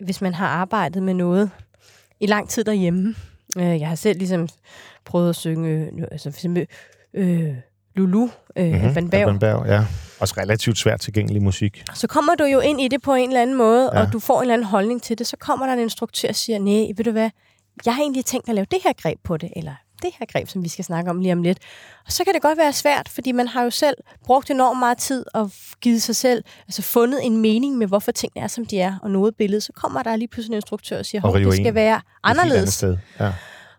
[0.04, 1.50] hvis man har arbejdet med noget
[2.20, 3.14] i lang tid derhjemme,
[3.64, 4.48] jeg har selv ligesom
[5.04, 6.66] prøvet at synge, øh, altså for eksempel,
[7.14, 7.54] øh,
[7.96, 8.94] Lulu, øh, mm-hmm.
[8.94, 9.66] Van Berg.
[9.66, 9.84] ja.
[10.20, 11.84] Også relativt svært tilgængelig musik.
[11.94, 14.00] Så kommer du jo ind i det på en eller anden måde, ja.
[14.00, 15.26] og du får en eller anden holdning til det.
[15.26, 17.30] Så kommer der en instruktør og siger, nej, ved du hvad,
[17.84, 20.48] jeg har egentlig tænkt at lave det her greb på det, eller det her greb,
[20.48, 21.58] som vi skal snakke om lige om lidt.
[22.06, 24.98] Og så kan det godt være svært, fordi man har jo selv brugt enormt meget
[24.98, 28.80] tid og givet sig selv, altså fundet en mening med, hvorfor tingene er, som de
[28.80, 29.60] er, og noget billede.
[29.60, 32.74] Så kommer der lige pludselig en instruktør og siger, at det skal være anderledes.
[32.74, 32.96] Sted.
[33.20, 33.32] Ja.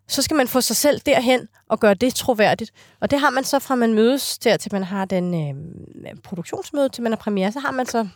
[0.10, 2.72] Så skal man få sig selv derhen og gøre det troværdigt.
[3.00, 6.90] Og det har man så fra man mødes der, til man har den øh, produktionsmøde,
[6.90, 8.08] til man har premiere, så har man så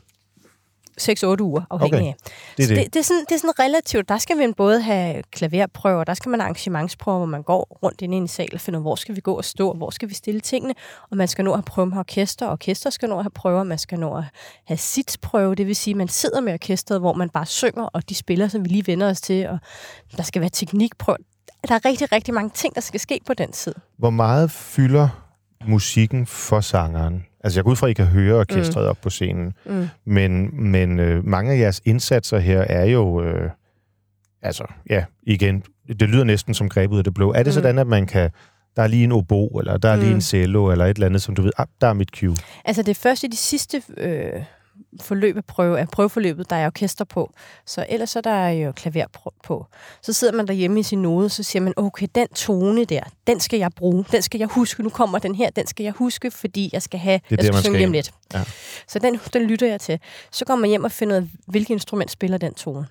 [1.01, 2.07] 6-8 uger, afhængig okay.
[2.07, 2.15] af.
[2.57, 2.77] Det er, det.
[2.77, 4.09] Det, det, er sådan, det er sådan relativt.
[4.09, 8.01] Der skal man både have klaverprøver, der skal man have arrangementsprøver, hvor man går rundt
[8.01, 10.09] ind i en sal og finder, hvor skal vi gå og stå, og hvor skal
[10.09, 10.73] vi stille tingene.
[11.11, 13.31] Og man skal nå at have prøve med orkester, og orkester skal nå at have
[13.31, 14.23] prøver, man skal nå at
[14.65, 18.09] have sitsprøve, det vil sige, at man sidder med orkestret, hvor man bare synger, og
[18.09, 19.59] de spiller, som vi lige vender os til, og
[20.17, 21.17] der skal være teknikprøver.
[21.67, 23.73] Der er rigtig, rigtig mange ting, der skal ske på den tid.
[23.97, 25.09] Hvor meget fylder
[25.67, 27.25] musikken for sangeren?
[27.43, 28.89] Altså, jeg går ud fra, at I kan høre orkestret mm.
[28.89, 29.87] op på scenen, mm.
[30.05, 33.49] men, men øh, mange af jeres indsatser her er jo, øh,
[34.41, 37.33] altså, ja, igen, det lyder næsten som grebet ud af det blå.
[37.33, 37.53] Er det mm.
[37.53, 38.29] sådan, at man kan,
[38.75, 40.01] der er lige en obo, eller der er mm.
[40.01, 42.35] lige en cello, eller et eller andet, som du ved, ah, der er mit cue?
[42.65, 43.81] Altså, det først i de sidste...
[43.97, 44.43] Øh
[45.01, 47.33] forløb af, prøve, af prøveforløbet, der er orkester på.
[47.65, 49.05] Så ellers så der er jo klaver
[49.43, 49.65] på.
[50.01, 53.39] Så sidder man derhjemme i sin node, så siger man, okay, den tone der, den
[53.39, 56.31] skal jeg bruge, den skal jeg huske, nu kommer den her, den skal jeg huske,
[56.31, 58.13] fordi jeg skal have, det jeg skal synge hjem lidt.
[58.33, 58.43] Ja.
[58.87, 59.99] Så den, den lytter jeg til.
[60.31, 62.87] Så går man hjem og finder ud af, hvilket instrument spiller den tone.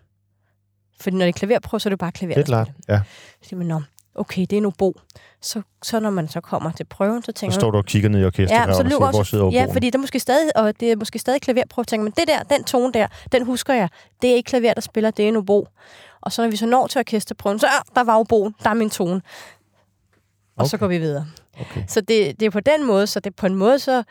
[1.01, 2.35] Fordi når det er klaverprøve, så er det bare klaver.
[2.35, 3.01] Det er klart, ja.
[3.43, 3.83] Så siger man, Nå,
[4.15, 4.95] okay, det er en obo.
[5.41, 8.09] Så, så når man så kommer til prøven, så tænker Så står du og kigger
[8.09, 10.21] ned i orkestret Ja, og så siger, løber hvor sidder Ja, fordi der er måske
[10.21, 13.45] stadig, og det er måske stadig klaverprøve, tænker man, det der, den tone der, den
[13.45, 13.89] husker jeg.
[14.23, 15.67] Det er ikke klaver, der spiller, det er en obo.
[16.21, 18.75] Og så når vi så når til orkesterprøven, så ah, der var oboen, der er
[18.75, 19.15] min tone.
[19.15, 19.23] Og
[20.57, 20.69] okay.
[20.69, 21.27] så går vi videre.
[21.61, 21.83] Okay.
[21.89, 24.03] Så det, det er på den måde, så det på en måde så,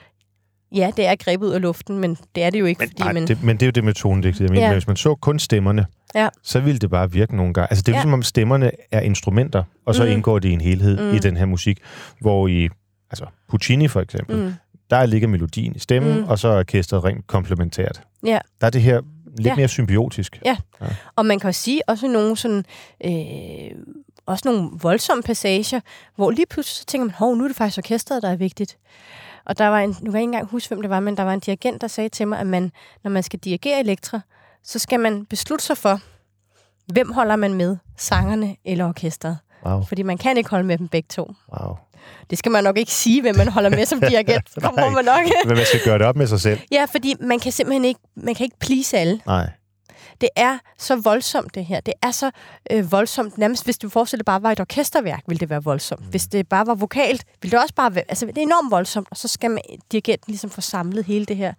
[0.76, 3.04] ja, det er grebet ud af luften, men det er det jo ikke, Men, fordi
[3.04, 3.28] nej, man...
[3.28, 4.42] det, men det er jo det med tonedigtet.
[4.42, 4.68] Jeg mener, Ja.
[4.68, 4.74] ja.
[4.74, 6.30] hvis man så kun stemmerne, Ja.
[6.44, 7.68] så ville det bare virke nogle gange.
[7.72, 7.98] Altså, det er Ja.
[7.98, 8.02] ja.
[8.04, 10.10] ligesom om stemmerne er instrumenter, og så Mm.
[10.12, 11.16] indgår det i en helhed Mm.
[11.16, 11.80] i den her musik,
[12.20, 12.70] hvor i
[13.12, 14.54] altså Puccini for eksempel, mm.
[14.90, 16.24] Der ligger melodien i stemmen, Mm.
[16.24, 18.02] og så er orkestret rent komplementært.
[18.26, 18.40] Ja.
[18.62, 19.50] Der er det her lidt Ja.
[19.50, 19.56] ja.
[19.56, 20.40] mere symbiotisk.
[20.46, 20.58] Ja.
[21.16, 22.66] Og man kan jo sige også nogle sådan...
[23.06, 23.12] Øh,
[24.26, 25.80] også nogle voldsomme passager,
[26.16, 28.78] hvor lige pludselig så tænker man, hov, nu er det faktisk orkestret, der er vigtigt.
[29.46, 31.24] Og der var en, nu kan jeg ikke engang huske, hvem det var, men der
[31.24, 32.72] var en dirigent, der sagde til mig, at man,
[33.04, 34.20] når man skal dirigere Elektra,
[34.64, 36.00] så skal man beslutte sig for,
[36.94, 39.38] hvem holder man med, sangerne eller orkestret.
[39.66, 41.34] Wow, Fordi man kan ikke holde med dem begge to.
[41.60, 41.76] wow.
[42.30, 44.50] Det skal man nok ikke sige, hvem man holder med som dirigent.
[44.54, 44.90] Så kommer Nej.
[44.90, 45.22] man nok.
[45.46, 46.60] Men man skal gøre det op med sig selv.
[46.72, 49.22] Ja, fordi man kan simpelthen ikke, man kan ikke please alle.
[49.26, 49.50] Nej.
[50.22, 51.80] Det er så voldsomt, det her.
[51.80, 52.32] Det er så
[52.72, 53.38] øh, voldsomt.
[53.38, 56.06] Nærmest, hvis du forestiller det bare var et orkesterværk, ville det være voldsomt.
[56.10, 58.04] Hvis det bare var vokalt, ville det også bare være...
[58.10, 59.60] Altså, det er enormt voldsomt, og så skal man,
[59.92, 61.54] dirigenten ligesom få samlet hele det her.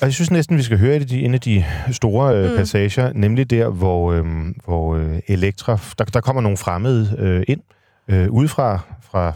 [0.00, 2.44] Og jeg synes næsten, vi skal høre et af de, en af de store øh,
[2.44, 2.50] Mm.
[2.50, 2.56] mm.
[2.56, 4.24] passager, nemlig der, hvor, øh,
[4.64, 5.78] hvor øh, Elektra...
[5.98, 7.60] Der, der kommer nogle fremmede øh, ind,
[8.08, 9.34] øh, udefra fra et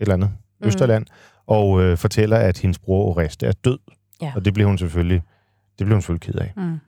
[0.00, 0.66] eller andet Mm.
[0.68, 1.06] Østerland,
[1.46, 3.78] og øh, fortæller, at hendes bror Oreste er død.
[4.22, 4.32] Ja.
[4.36, 5.22] Og det bliver hun selvfølgelig,
[5.78, 6.52] det bliver hun selvfølgelig ked af.
[6.56, 6.78] Mm.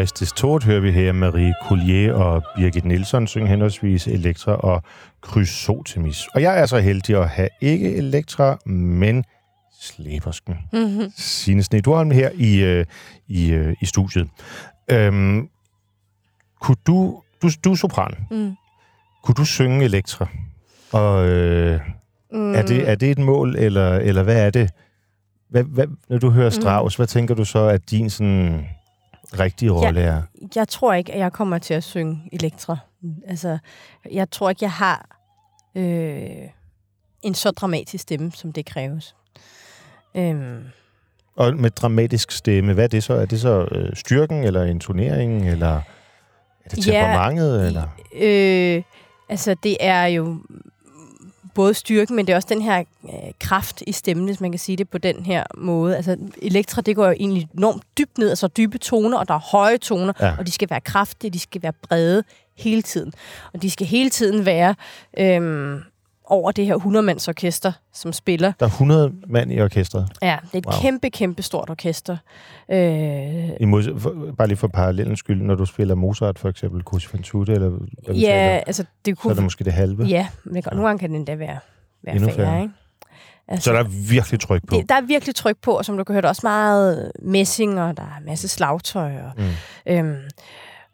[0.00, 4.82] Orestes Tort hører vi her Marie Collier og Birgit Nielsen synge henholdsvis Elektra og
[5.26, 6.28] Chrysotemis.
[6.34, 9.24] Og jeg er så heldig at have ikke Elektra, men
[9.80, 10.54] Slæbersken.
[10.72, 11.12] Mm-hmm.
[11.16, 12.86] Signe Snedorm her i, øh,
[13.28, 14.28] i, øh, i studiet.
[14.90, 15.48] Øhm,
[16.60, 18.14] kunne du, du, du er sopran.
[18.30, 18.52] Mm.
[19.24, 20.28] Kunne du synge Elektra?
[20.92, 21.80] Og øh,
[22.32, 22.54] Mm.
[22.54, 24.70] er, det, er det et mål, eller, eller hvad er det?
[25.48, 28.66] Hvad, hvad, når du hører Strauss, hvad tænker du så, at din sådan,
[29.38, 30.22] rigtige rolle er?
[30.54, 32.76] Jeg tror ikke, at jeg kommer til at synge Elektra.
[33.26, 33.58] Altså,
[34.12, 35.06] jeg tror ikke, jeg har
[35.74, 36.48] øh,
[37.22, 39.16] en så dramatisk stemme, som det kræves.
[40.14, 40.62] Øhm,
[41.36, 43.14] Og med dramatisk stemme, hvad er det så?
[43.14, 45.80] Er det så øh, styrken, eller intoneringen, eller
[46.64, 47.66] er det Ja, temperamentet?
[47.66, 47.82] eller?
[48.20, 48.82] øh,
[49.28, 50.42] altså, det er jo
[51.54, 54.58] både styrken, men det er også den her øh, kraft i stemmen, hvis man kan
[54.58, 55.96] sige det på den her måde.
[55.96, 59.38] Altså, Elektra, det går jo egentlig enormt dybt ned, altså dybe toner, og der er
[59.52, 60.32] høje toner, Ja.
[60.38, 62.22] og de skal være kraftige, de skal være brede
[62.56, 63.12] hele tiden.
[63.54, 64.74] Og de skal hele tiden være
[65.18, 65.80] øhm,
[66.30, 68.52] over det her 100-mands orkester, som spiller.
[68.60, 70.08] Der er 100 mand i orkestret.
[70.22, 70.74] Ja, det er et Wow.
[70.82, 72.16] kæmpe, kæmpe stort orkester.
[72.70, 76.82] Øh, I mod, for, bare lige for parallellens skyld, når du spiller Mozart for eksempel,
[76.94, 79.30] Così fan tutte, eller hvad ja, taler, altså det så kunne...
[79.30, 80.04] er det måske det halve.
[80.04, 81.58] Ja, men det kan, nogle gange kan det endda være,
[82.02, 82.62] være Endnu færre, færre.
[82.62, 82.74] ikke?
[83.48, 84.76] Altså, Så der er virkelig tryk på.
[84.76, 87.12] det, der er virkelig tryk på, og som du kan høre, der er også meget
[87.22, 89.12] messing, og der er masse slagtøj.
[89.16, 89.92] Og, Mm.
[89.92, 90.16] øhm,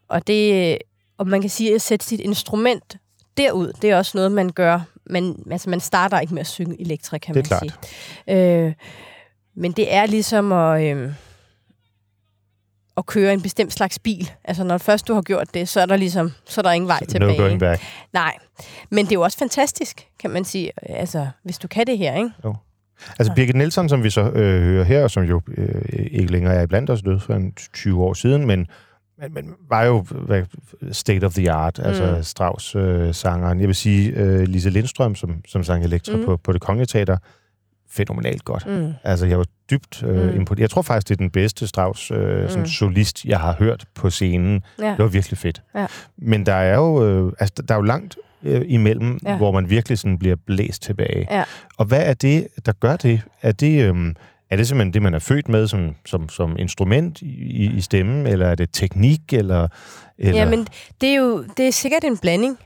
[0.09, 0.79] og, det,
[1.19, 2.97] og man kan sige, at sætte sit instrument
[3.37, 4.81] derud, det er også noget, man gør.
[5.11, 7.87] Man, altså, man starter ikke med at synge elektrik, kan Det er man klart.
[8.29, 8.65] sige.
[8.67, 8.73] Øh,
[9.57, 10.97] men det er ligesom at...
[10.97, 11.13] Øh,
[12.99, 14.31] at køre en bestemt slags bil.
[14.45, 16.89] Altså når først du har gjort det, så er der ligesom, så er der ingen
[16.89, 17.39] vej No tilbage.
[17.39, 17.83] going back.
[18.13, 18.37] Nej,
[18.91, 20.71] men det er jo også fantastisk, kan man sige.
[20.83, 22.31] Altså, hvis du kan det her, ikke?
[23.19, 26.55] Altså Birgit Nielsen, som vi så øh, hører her, og som jo øh, ikke længere
[26.55, 28.67] er iblandt os død for en 20 år siden, men,
[29.19, 30.43] men, men var jo hvad,
[30.93, 32.23] state of the art, altså Mm.
[32.23, 33.15] Strauss øh.
[33.25, 36.25] Jeg vil sige, øh, Lise Lindstrøm, som, som sang Elektra Mm.
[36.25, 37.17] på, på det kongelige teater,
[37.91, 38.67] fænomenalt godt.
[38.67, 38.93] Mm.
[39.05, 40.37] Altså, jeg var dybt øh, Mm.
[40.37, 40.61] imponeret.
[40.61, 42.67] Jeg tror faktisk, det er den bedste Strauss øh, sådan Mm.
[42.67, 44.63] solist, jeg har hørt på scenen.
[44.79, 44.89] Ja.
[44.91, 45.63] Det var virkelig fedt.
[45.75, 45.87] Ja.
[46.19, 49.37] Men der er jo, øh, altså, der er jo langt øh, imellem, ja.
[49.37, 51.27] hvor man virkelig sådan bliver blæst tilbage.
[51.31, 51.45] Ja.
[51.79, 53.21] Og hvad er det, der gør det?
[53.43, 54.15] Er det, øh,
[54.51, 58.27] er det simpelthen det, man er født med som, som, som instrument i, i stemmen,
[58.27, 59.69] eller er det teknik, eller...
[60.19, 60.41] eller...
[60.41, 60.69] Ja, men
[61.01, 62.59] det er jo det er sikkert en blanding.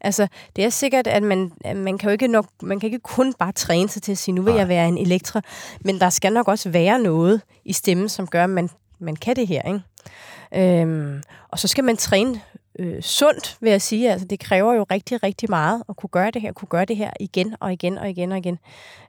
[0.00, 3.34] Altså, det er sikkert, at man, man kan jo ikke nok, man kan ikke kun
[3.38, 4.58] bare træne sig til at sige, nu vil Nej.
[4.58, 5.40] jeg være en elektra,
[5.80, 9.36] men der skal nok også være noget i stemmen, som gør, at man, man kan
[9.36, 10.80] det her, ikke?
[10.80, 12.40] Øhm, og så skal man træne
[12.78, 14.12] øh, sundt, vil jeg sige.
[14.12, 16.96] Altså, det kræver jo rigtig, rigtig meget at kunne gøre det her, kunne gøre det
[16.96, 18.58] her igen og igen og igen og igen.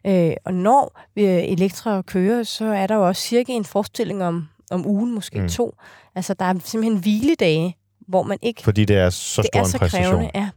[0.05, 4.47] Øh, og når vi elektra kører, så er der jo også cirka en forestilling om,
[4.71, 5.49] om ugen, måske mm.
[5.49, 5.75] To.
[6.15, 7.75] Altså, der er simpelthen hviledage,
[8.07, 10.11] hvor man ikke Fordi det er så det stor er en så præstation.
[10.11, 10.49] krævende, ja.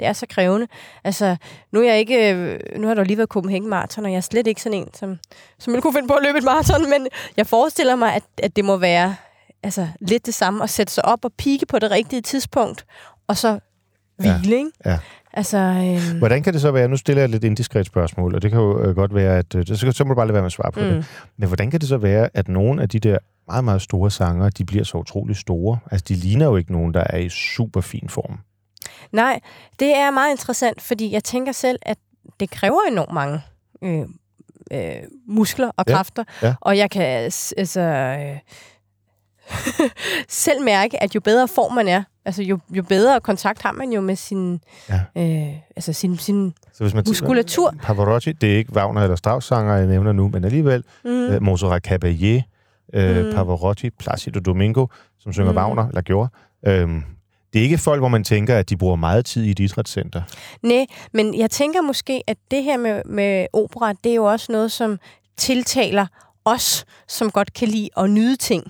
[0.00, 0.66] Det er så krævende.
[1.04, 1.36] Altså,
[1.72, 2.34] nu er jeg ikke...
[2.34, 4.94] øh, Nu har der lige været Copenhagen Marathon, og jeg er slet ikke sådan en,
[4.94, 5.18] som,
[5.58, 8.56] som ville kunne finde på at løbe et maraton, men jeg forestiller mig, at, at
[8.56, 9.16] det må være
[9.62, 12.86] altså, lidt det samme at sætte sig op og pike på det rigtige tidspunkt,
[13.28, 13.58] og så
[14.18, 14.56] hvile, Ja.
[14.56, 14.70] ikke?
[14.86, 14.98] Ja.
[15.32, 18.42] Altså, øhm, Hvordan kan det så være, nu stiller jeg et lidt indiskret spørgsmål, og
[18.42, 20.42] det kan jo øh, godt være, at øh, så, så må du bare lade være
[20.42, 20.86] med at svare på mm.
[20.86, 21.06] det.
[21.36, 24.50] Men hvordan kan det så være, at nogle af de der meget, meget store sanger,
[24.50, 25.78] de bliver så utrolig store?
[25.90, 28.38] Altså, de ligner jo ikke nogen, der er i super fin form.
[29.12, 29.40] nej,
[29.80, 31.98] det er meget interessant, fordi jeg tænker selv, at
[32.40, 33.40] det kræver enormt mange
[33.82, 34.02] øh,
[34.72, 36.54] øh, muskler og Ja, kræfter, ja.
[36.60, 37.02] og jeg kan
[37.56, 37.80] altså...
[37.80, 38.38] Øh,
[40.28, 43.92] selv mærke, at jo bedre form man er, altså jo, jo bedre kontakt har man
[43.92, 45.00] jo med sin, Ja.
[45.16, 47.74] øh, altså sin, sin Så hvis man muskulatur.
[47.82, 51.10] Pavarotti, det er ikke Wagner eller Strauss-sanger, jeg nævner nu, men alligevel, Mm.
[51.10, 52.42] øh, Montserrat Caballé,
[52.94, 53.32] øh, Mm.
[53.32, 54.86] Pavarotti, Placido Domingo,
[55.18, 55.58] som synger Mm.
[55.58, 56.28] Wagner, eller gjorde.
[56.66, 57.02] Øhm,
[57.52, 60.22] det er ikke folk, hvor man tænker, at de bruger meget tid i et idrætscenter.
[60.62, 64.52] Nej, men jeg tænker måske, at det her med, med opera, det er jo også
[64.52, 64.98] noget, som
[65.36, 66.06] tiltaler
[66.44, 68.64] os, som godt kan lide at nyde ting,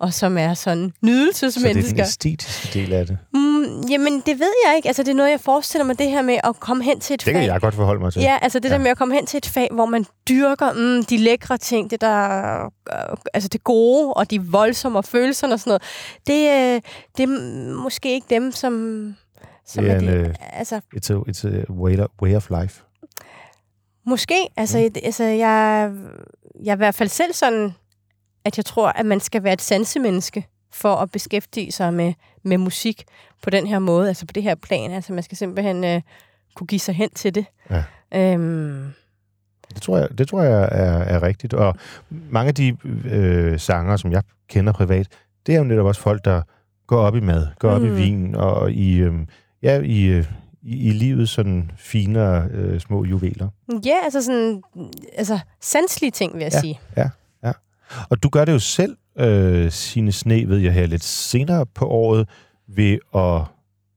[0.00, 2.02] og som er sådan Så det er den nydelsesmennesker.
[2.04, 3.18] æstetiske del af det.
[3.34, 4.88] Mm, jamen, det ved jeg ikke.
[4.88, 7.20] Altså, det er noget, jeg forestiller mig, det her med at komme hen til et
[7.20, 7.34] Det fag.
[7.34, 8.22] kan jeg godt forholde mig til.
[8.22, 8.74] Ja, altså det ja.
[8.74, 11.90] Der med at komme hen til et fag, hvor man dyrker mm, de lækre ting,
[11.90, 15.82] det der, øh, altså det gode og de voldsomme og følelserne og sådan noget.
[16.26, 16.80] Det, øh,
[17.16, 18.72] det er måske ikke dem, som,
[19.66, 20.14] som Det er en, det.
[20.14, 22.82] øh, Altså, It's a, it's a way, way of life.
[24.06, 24.34] måske.
[24.56, 25.00] Altså, mm.
[25.04, 25.90] altså jeg,
[26.64, 27.74] jeg er i hvert fald selv sådan,
[28.44, 32.12] at jeg tror, at man skal være et sansemenneske for at beskæftige sig med,
[32.42, 33.04] med musik
[33.42, 34.90] på den her måde, altså på det her plan.
[34.90, 36.00] Altså man skal simpelthen øh,
[36.54, 37.44] kunne give sig hen til det.
[37.70, 37.84] Ja.
[38.14, 38.86] Øhm,
[39.74, 41.54] Det tror jeg, det tror jeg er, er rigtigt.
[41.54, 41.74] Og
[42.10, 45.08] mange af de øh, sanger, som jeg kender privat,
[45.46, 46.42] det er jo netop også folk, der
[46.86, 47.86] går op i mad, går op Mm.
[47.86, 49.14] i vin og i, øh,
[49.62, 50.24] ja, i, øh,
[50.62, 53.48] i, i livet sådan finere øh, små juveler.
[53.84, 54.62] Ja, altså sådan,
[55.16, 56.60] altså sanselige ting, vil jeg Ja.
[56.60, 56.80] sige.
[58.10, 61.86] Og du gør det jo selv, øh, sine sne, ved jeg her lidt senere på
[61.86, 62.28] året,
[62.68, 63.42] ved at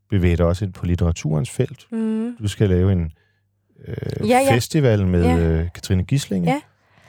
[0.09, 1.85] bevæge dig også ind på litteraturens felt.
[1.91, 2.35] Mm.
[2.41, 3.11] Du skal lave en
[3.87, 4.55] øh, Ja, ja.
[4.55, 5.37] festival med Ja.
[5.37, 6.61] øh, Katrine Gislinge, Ja.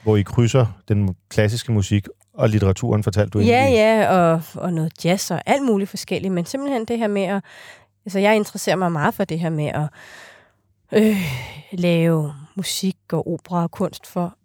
[0.03, 3.76] hvor I krydser den klassiske musik og litteraturen, fortalte du Ja, egentlig.
[3.78, 7.43] ja, og, og noget jazz og alt muligt forskelligt, men simpelthen det her med at,
[8.07, 9.89] altså jeg interesserer mig meget for det her med at
[10.93, 11.16] øh,
[11.72, 14.37] lave musik og opera og kunst for,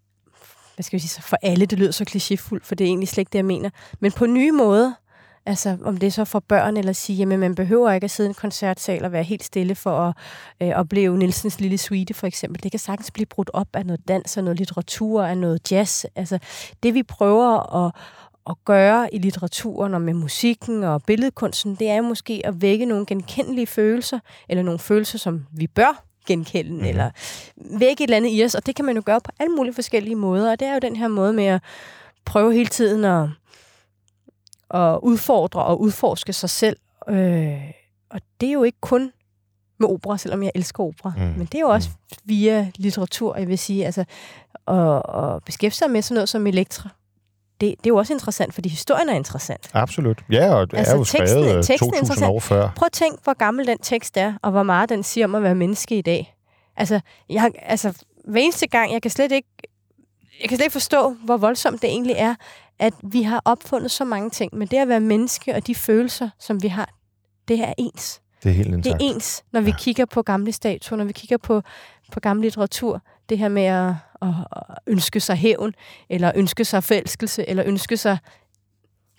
[0.80, 3.10] hvad skal vi sige, så for alle, det lyder så klichéfuldt, for det er egentlig
[3.10, 3.70] slet ikke det, jeg mener,
[4.00, 4.92] men på nye måder,
[5.46, 8.28] Altså, om det er så for børn, eller sige, jamen, man behøver ikke at sidde
[8.28, 10.16] i en koncertsal og være helt stille for at
[10.62, 12.64] øh, opleve Nielsens lille suite, for eksempel.
[12.64, 16.06] Det kan sagtens blive brudt op af noget dans, og noget litteratur, af noget jazz.
[16.16, 16.40] Altså,
[16.84, 17.92] det vi prøver at,
[18.50, 23.06] at gøre i litteraturen og med musikken og billedkunsten, det er måske at vække nogle
[23.06, 24.20] genkendelige følelser,
[24.50, 26.84] eller nogle følelser, som vi bør genkende, mm.
[26.86, 27.10] Eller
[27.80, 29.74] vække et eller andet i os, og det kan man jo gøre på alle mulige
[29.74, 31.62] forskellige måder, og det er jo den her måde med at
[32.26, 33.30] prøve hele tiden at,
[34.82, 36.78] at udfordre og udforske sig selv,
[37.10, 37.72] øh,
[38.10, 39.12] og det er jo ikke kun
[39.80, 41.24] med opera, selvom jeg elsker opera, Mm.
[41.24, 41.30] mm.
[41.38, 41.90] men det er jo også
[42.26, 44.06] via litteratur, jeg vil sige, altså
[44.68, 46.90] at, at beskæftige sig med sådan noget som Elektra.
[47.62, 49.70] Det, det er jo også interessant, fordi historien er interessant.
[49.74, 50.22] Absolut.
[50.32, 52.32] Ja, og det Altså, er jo teksten- skrevet øh, teksten er 2000 interessant.
[52.32, 52.70] år før.
[52.76, 55.44] Prøv at tænk, hvor gammel den tekst er, og hvor meget den siger om at
[55.44, 56.36] være menneske i dag.
[56.78, 57.00] Altså,
[57.30, 59.48] jeg, altså hver eneste gang, jeg kan slet ikke
[60.42, 62.36] jeg kan slet ikke forstå, hvor voldsomt det egentlig er,
[62.80, 66.30] at vi har opfundet så mange ting, men det at være menneske og de følelser,
[66.40, 66.90] som vi har,
[67.48, 68.22] det er ens.
[68.44, 68.94] Det er helt Det intakt.
[69.02, 69.76] er ens, når vi Ja.
[69.80, 71.62] kigger på gamle statuer, når vi kigger på,
[72.12, 73.02] på gammel litteratur.
[73.30, 74.34] Det her med at, at,
[74.88, 75.74] ønske sig hævn,
[76.10, 78.18] eller ønske sig forelskelse, eller ønske sig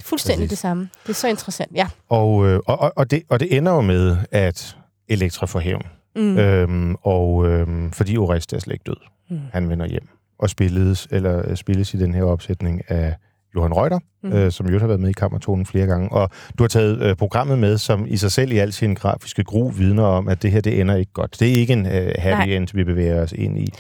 [0.03, 0.51] fuldstændig Præcis.
[0.51, 0.89] det samme.
[1.03, 1.87] Det er så interessant, ja.
[2.09, 4.77] Og, øh, og, og, og, det, og det ender jo med, at
[5.09, 5.87] Elektra får hævn.
[6.17, 6.39] Mm.
[6.39, 8.97] Øhm, og øhm, fordi Oreste er slet ikke død.
[9.31, 9.41] Mm.
[9.53, 13.15] Han vender hjem og spilledes, eller øh, spilles i den her opsætning af
[13.55, 14.33] Johan Reuter, mm.
[14.33, 16.13] øh, som jo har været med i Kammertonen flere gange.
[16.13, 19.45] Og du har taget øh, programmet med, som i sig selv i al sin grafiske
[19.45, 21.41] gru vidner om, at det her, det ender ikke godt.
[21.41, 22.57] Det er ikke en øh, happy Nej.
[22.57, 23.73] end, vi bevæger os ind i.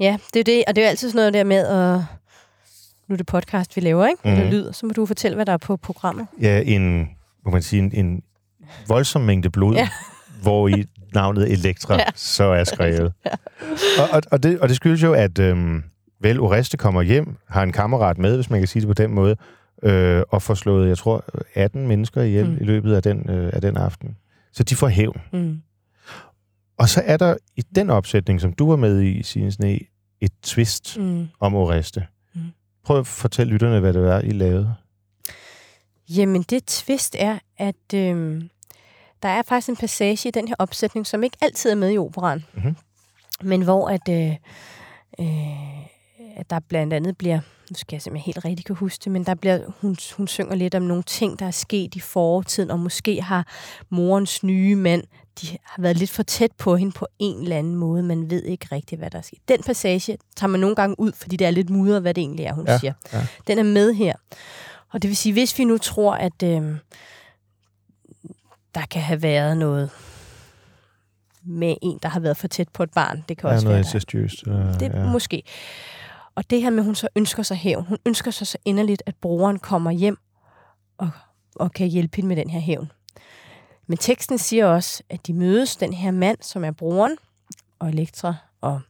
[0.00, 2.00] Ja, det er det, og det er jo altid sådan noget der med at...
[3.08, 4.20] Nu er det podcast, vi laver, ikke?
[4.24, 4.30] Mm.
[4.30, 4.40] Mhm.
[4.40, 6.26] Eller lyd, så må du fortælle, hvad der er på programmet.
[6.40, 7.08] Ja, en,
[7.44, 8.22] må man sige, en, en
[8.88, 9.80] voldsom mængde blod, Ja.
[9.80, 9.88] ja.
[10.42, 10.84] hvor i
[11.14, 12.00] navnet Elektra Ja.
[12.00, 12.10] ja.
[12.14, 13.12] så er skrevet.
[14.00, 15.82] og, og, og, det, og det skyldes jo, at øhm,
[16.20, 19.14] vel Oreste kommer hjem, har en kammerat med, hvis man kan sige det på den
[19.14, 19.36] måde,
[19.82, 21.24] øh, og får slået, jeg tror,
[21.54, 22.56] 18 mennesker ihjel mm.
[22.60, 24.16] i løbet af den, øh, af den aften.
[24.52, 25.20] Så de får hævn.
[25.32, 25.60] Mm.
[26.80, 29.78] Og så er der i den opsætning, som du var med i, Signe Sne,
[30.20, 31.28] et twist Mm.
[31.40, 32.06] om Oreste.
[32.34, 32.40] Mm.
[32.84, 34.74] Prøv at fortælle lytterne, hvad det var, I lavede.
[36.08, 38.48] Jamen, det twist er, at øhm,
[39.22, 41.98] der er faktisk en passage i den her opsætning, som ikke altid er med i
[41.98, 42.76] operan, Mhm.
[43.42, 44.36] men hvor at, øh,
[45.20, 45.86] øh,
[46.36, 49.24] at der blandt andet bliver, nu skal jeg simpelthen helt rigtig kan huske det, men
[49.26, 52.78] der bliver, hun, hun synger lidt om nogle ting, der er sket i fortiden, og
[52.78, 53.46] måske har
[53.90, 55.04] morens nye mand,
[55.40, 58.42] de har været lidt for tæt på hende på en eller anden måde, man ved
[58.42, 59.38] ikke rigtigt, hvad der er sket.
[59.48, 62.44] Den passage tager man nogle gange ud, fordi det er lidt mudret, hvad det egentlig
[62.46, 62.92] er, hun Ja, siger.
[63.12, 63.26] ja.
[63.46, 64.14] Den er med her.
[64.92, 66.76] Og det vil sige, hvis vi nu tror, at øh,
[68.74, 69.90] der kan have været noget
[71.42, 73.74] med en, der har været for tæt på et barn, det kan er også noget
[73.74, 74.46] være, incestuøst.
[74.46, 74.98] Øh, det ja.
[75.00, 75.06] ja.
[75.12, 75.42] måske.
[76.34, 77.86] Og det her med, at hun så ønsker sig hævn.
[77.86, 80.16] Hun ønsker sig så inderligt, at broren kommer hjem
[80.98, 81.10] og,
[81.56, 82.92] og kan hjælpe hende med den her hævn.
[83.90, 87.16] Men teksten siger også, at de mødes, den her mand, som er broren,
[87.78, 88.80] og Elektra, og,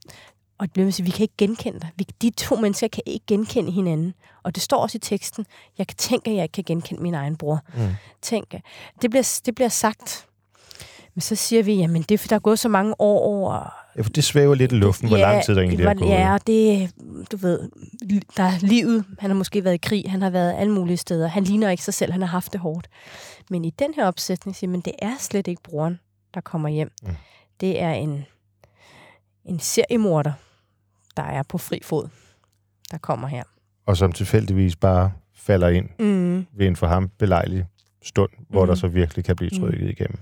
[0.59, 1.89] og det vil sige, vi kan ikke genkende dig.
[1.97, 4.15] Vi, de to mennesker kan ikke genkende hinanden.
[4.43, 5.47] Og det står også i teksten,
[5.79, 7.61] jeg kan tænke, at jeg ikke kan genkende min egen bror.
[7.75, 7.81] Mm.
[8.23, 8.55] Tænk,
[9.03, 10.27] det bliver, det bliver sagt.
[11.15, 13.67] Men så siger vi, jamen det er, for der er gået så mange år, og
[13.97, 16.11] Ja, for det svæver lidt i luften, hvor lang tid der egentlig er hvor- gået.
[16.15, 16.91] Ja, det,
[17.33, 17.69] du ved,
[18.37, 19.05] der er livet.
[19.19, 21.29] Han har måske været i krig, han har været alle mulige steder.
[21.29, 22.89] Han ligner ikke sig selv, han har haft det hårdt.
[23.53, 26.01] Men i den her opsætning siger man, det er slet ikke broren,
[26.35, 26.91] der kommer hjem.
[27.03, 27.17] Mm.
[27.61, 28.25] Det er en,
[29.45, 30.33] en seriemorder,
[31.17, 32.09] der er på fri fod,
[32.91, 33.43] der kommer her.
[33.87, 36.47] Og som tilfældigvis bare falder ind Mm.
[36.53, 37.67] ved en for ham belejlig
[38.03, 38.69] stund, hvor Mhm.
[38.69, 39.61] der så virkelig kan blive Mhm.
[39.61, 40.19] trykket igennem.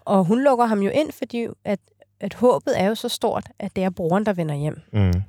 [0.00, 1.78] Og hun lukker ham jo ind, fordi at,
[2.20, 4.80] at håbet er jo så stort, at det er broren, der vender hjem.
[4.92, 5.22] Mm.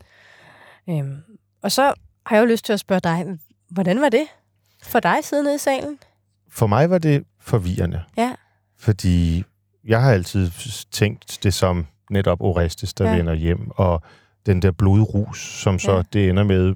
[0.90, 1.18] Øhm,
[1.62, 1.94] og så
[2.26, 3.38] har jeg jo lyst til at spørge dig,
[3.70, 4.28] hvordan var det
[4.84, 6.00] for dig sidde nede i salen?
[6.52, 8.32] For mig var det forvirrende, Ja.
[8.80, 9.44] fordi
[9.88, 10.52] jeg har altid
[10.92, 13.18] tænkt det som netop Orestes, der Ja.
[13.18, 14.02] vender hjem, og
[14.46, 16.02] den der blodrus, som så Ja.
[16.14, 16.76] det ender med,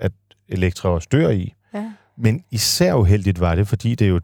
[0.00, 0.12] at
[0.48, 1.54] Elektra også dør i.
[1.74, 1.92] Ja.
[2.16, 4.20] Men især uheldigt var det, fordi det jo,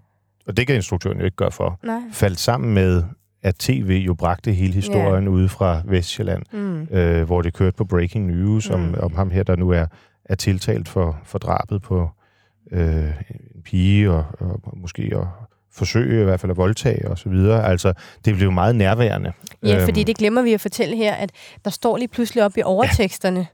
[0.47, 2.01] og det kan instruktøren jo ikke gøre for, Nej.
[2.13, 3.03] faldt sammen med,
[3.43, 5.31] at tv jo bragte hele historien ja.
[5.31, 6.43] ude fra Vestjylland.
[6.53, 6.83] Mm.
[6.83, 8.75] øh, hvor det kørte på Breaking News mm.
[8.75, 9.87] om, om ham her, der nu er,
[10.25, 12.11] er tiltalt for, for drabet på
[12.73, 15.27] øh, en pige, og, og måske at
[15.73, 17.67] forsøge i hvert fald at voldtage og så videre.
[17.67, 17.93] Altså,
[18.25, 19.33] det blev meget nærværende.
[19.63, 21.31] Ja, Øhm, fordi det glemmer vi at fortælle her, at
[21.65, 23.47] der står lige pludselig op i overteksterne,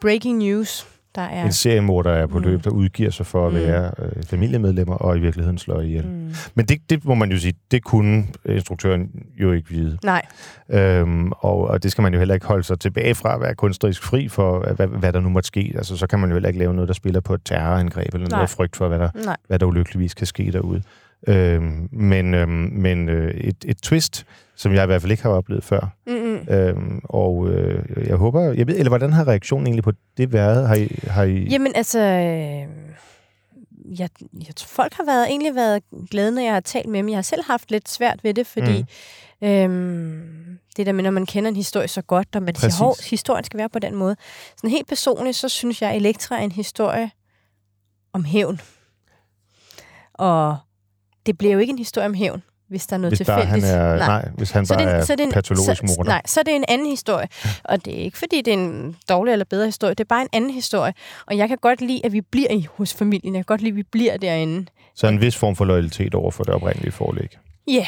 [0.00, 1.44] breaking news, der er...
[1.44, 2.44] En seriemorder er på Mm.
[2.44, 3.58] løb, der udgiver sig for at Mm.
[3.58, 6.06] være øh, familiemedlemmer, og i virkeligheden slår ihjel.
[6.06, 6.34] Mm.
[6.54, 9.10] Men det, det må man jo sige, det kunne instruktøren
[9.40, 9.98] jo ikke vide.
[10.04, 10.22] Nej,
[10.70, 13.54] Øhm, og, og det skal man jo heller ikke holde sig tilbage fra at være
[13.54, 15.72] kunstnerisk fri for, hvad, hvad der nu måtte ske.
[15.76, 18.28] Altså, så kan man jo heller ikke lave noget, der spiller på et terrorangreb, eller
[18.28, 18.38] Nej.
[18.38, 19.36] noget frygt for, hvad der, nej.
[19.46, 20.82] hvad der ulykkeligvis kan ske derude.
[21.28, 24.26] Øhm, men øhm, men øh, et, et twist,
[24.56, 25.96] som jeg i hvert fald ikke har oplevet før.
[26.06, 26.48] Mm-mm.
[26.48, 30.68] Øhm, og øh, jeg håber, jeg ved, eller hvordan har reaktionen egentlig på det været?
[30.68, 32.68] Har I, har I Jamen altså, øh,
[33.98, 34.08] jeg,
[34.46, 37.08] jeg tror, folk har været, egentlig været glade, når jeg har talt med dem.
[37.08, 38.84] Jeg har selv haft lidt svært ved det, fordi
[39.42, 39.48] mm.
[39.48, 42.74] øhm, det der med, når man kender en historie så godt, og man Præcis.
[42.74, 44.16] siger, hov, historien skal være på den måde.
[44.56, 47.10] Sådan helt personligt, så synes jeg, at Elektra er en historie
[48.12, 48.60] om hævn.
[50.14, 50.56] Og
[51.26, 52.42] det bliver jo ikke en historie om hævn,
[52.74, 53.72] hvis der er noget hvis bare tilfældigt.
[53.72, 54.06] han er, nej.
[54.06, 56.10] nej, hvis han Så bare det, er, så det er en, patologisk så, morder.
[56.10, 57.28] Nej, så er det en anden historie.
[57.64, 59.94] Og det er ikke, fordi det er en dårlig eller bedre historie.
[59.94, 60.94] Det er bare en anden historie.
[61.26, 63.34] Og jeg kan godt lide, at vi bliver i, hos familien.
[63.34, 64.66] Jeg kan godt lide, at vi bliver derinde.
[64.94, 67.38] Så en vis form for loyalitet over for det oprindelige forlæg.
[67.66, 67.86] Ja,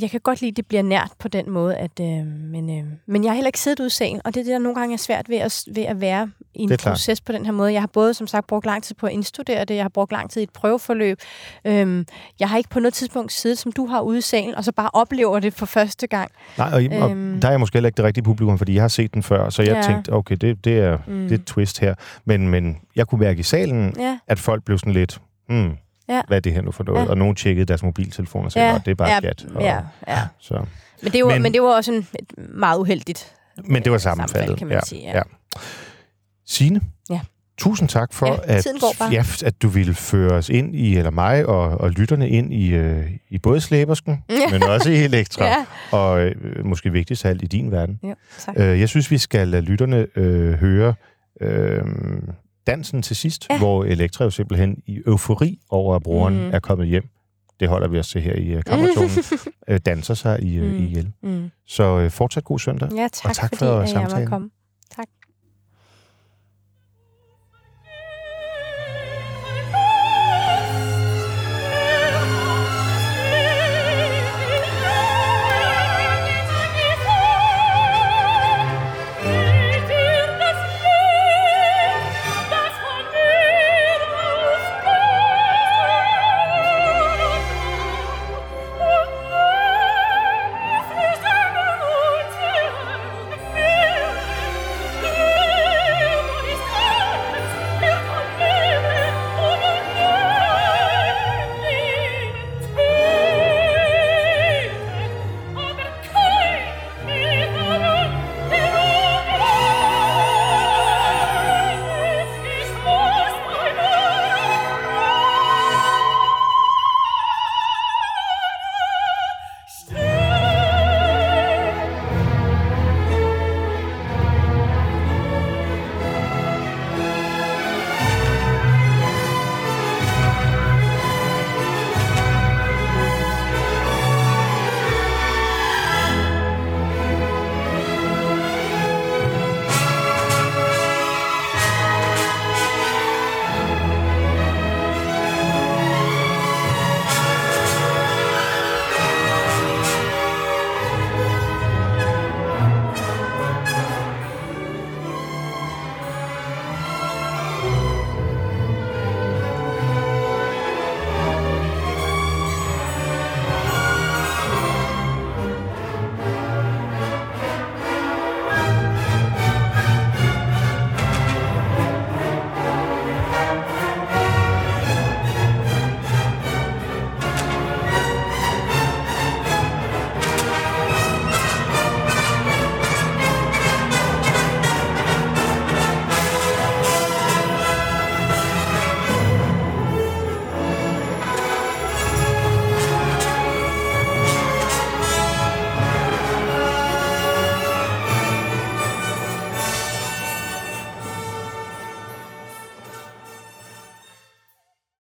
[0.00, 2.84] jeg kan godt lide, at det bliver nært på den måde, at, øh, men, øh,
[3.06, 4.80] men jeg har heller ikke siddet ude i salen, og det er det, der nogle
[4.80, 7.72] gange er svært ved at, ved at være i en proces på den her måde.
[7.72, 10.12] Jeg har både, som sagt, brugt lang tid på at indstudere det, jeg har brugt
[10.12, 11.18] lang tid i et prøveforløb.
[11.64, 12.06] Øhm,
[12.40, 14.72] jeg har ikke på noget tidspunkt siddet, som du har ude i salen, og så
[14.72, 16.30] bare oplever det for første gang.
[16.58, 17.40] Nej, og, og Øhm.
[17.40, 19.50] der er jeg måske heller ikke det rigtige publikum, fordi jeg har set den før,
[19.50, 19.82] så jeg Ja.
[19.82, 21.22] tænkte, okay, det, det, er, Mm.
[21.22, 21.94] det er et twist her.
[22.24, 25.70] Men, men jeg kunne mærke i salen, Ja, at folk blev sådan lidt, hmm,
[26.08, 26.22] Ja.
[26.28, 27.04] hvad er det her nu for noget?
[27.04, 27.10] Ja.
[27.10, 28.72] Og nogen tjekkede deres mobiltelefoner og sagde, Ja.
[28.72, 29.20] "Nå, det er bare Ja.
[29.20, 29.46] pjat.
[29.54, 29.78] Og, ja,
[30.08, 30.18] ja.
[30.38, 30.64] Så.
[31.02, 33.34] Men det var, Men- men, det var også en, et meget uheldigt
[33.64, 34.30] Men det var øh, sammenfaldet.
[34.48, 34.80] sammenfald, kan man ja.
[34.84, 35.02] sige.
[35.02, 35.22] Ja.
[36.48, 36.80] Signe,
[37.10, 37.20] Ja.
[37.58, 38.66] tusind tak for, Ja, at,
[39.12, 42.68] ja, at du ville føre os ind i, eller mig og, og lytterne ind i,
[42.74, 44.50] øh, i både slæbersken, Ja.
[44.52, 48.00] men også i Elektra, Ja, og øh, måske vigtigst af alt i din verden.
[48.02, 48.54] ja tak.
[48.58, 50.94] Øh, jeg synes, vi skal lade lytterne øh, høre
[51.40, 51.84] øh,
[52.66, 53.58] dansen til sidst, ja.
[53.58, 56.50] Hvor Elektra jo simpelthen i eufori over, at broren mm.
[56.52, 57.04] Er kommet hjem.
[57.60, 59.10] Det holder vi os til her i uh, kammertonen.
[59.68, 60.84] øh, danser sig i, øh, Mm.
[60.84, 61.12] ihjel.
[61.22, 61.50] Mm.
[61.66, 62.88] Så øh, fortsat god søndag.
[62.96, 64.28] Ja, tak, tak fordi for jeg samtalen.
[64.28, 64.50] komme.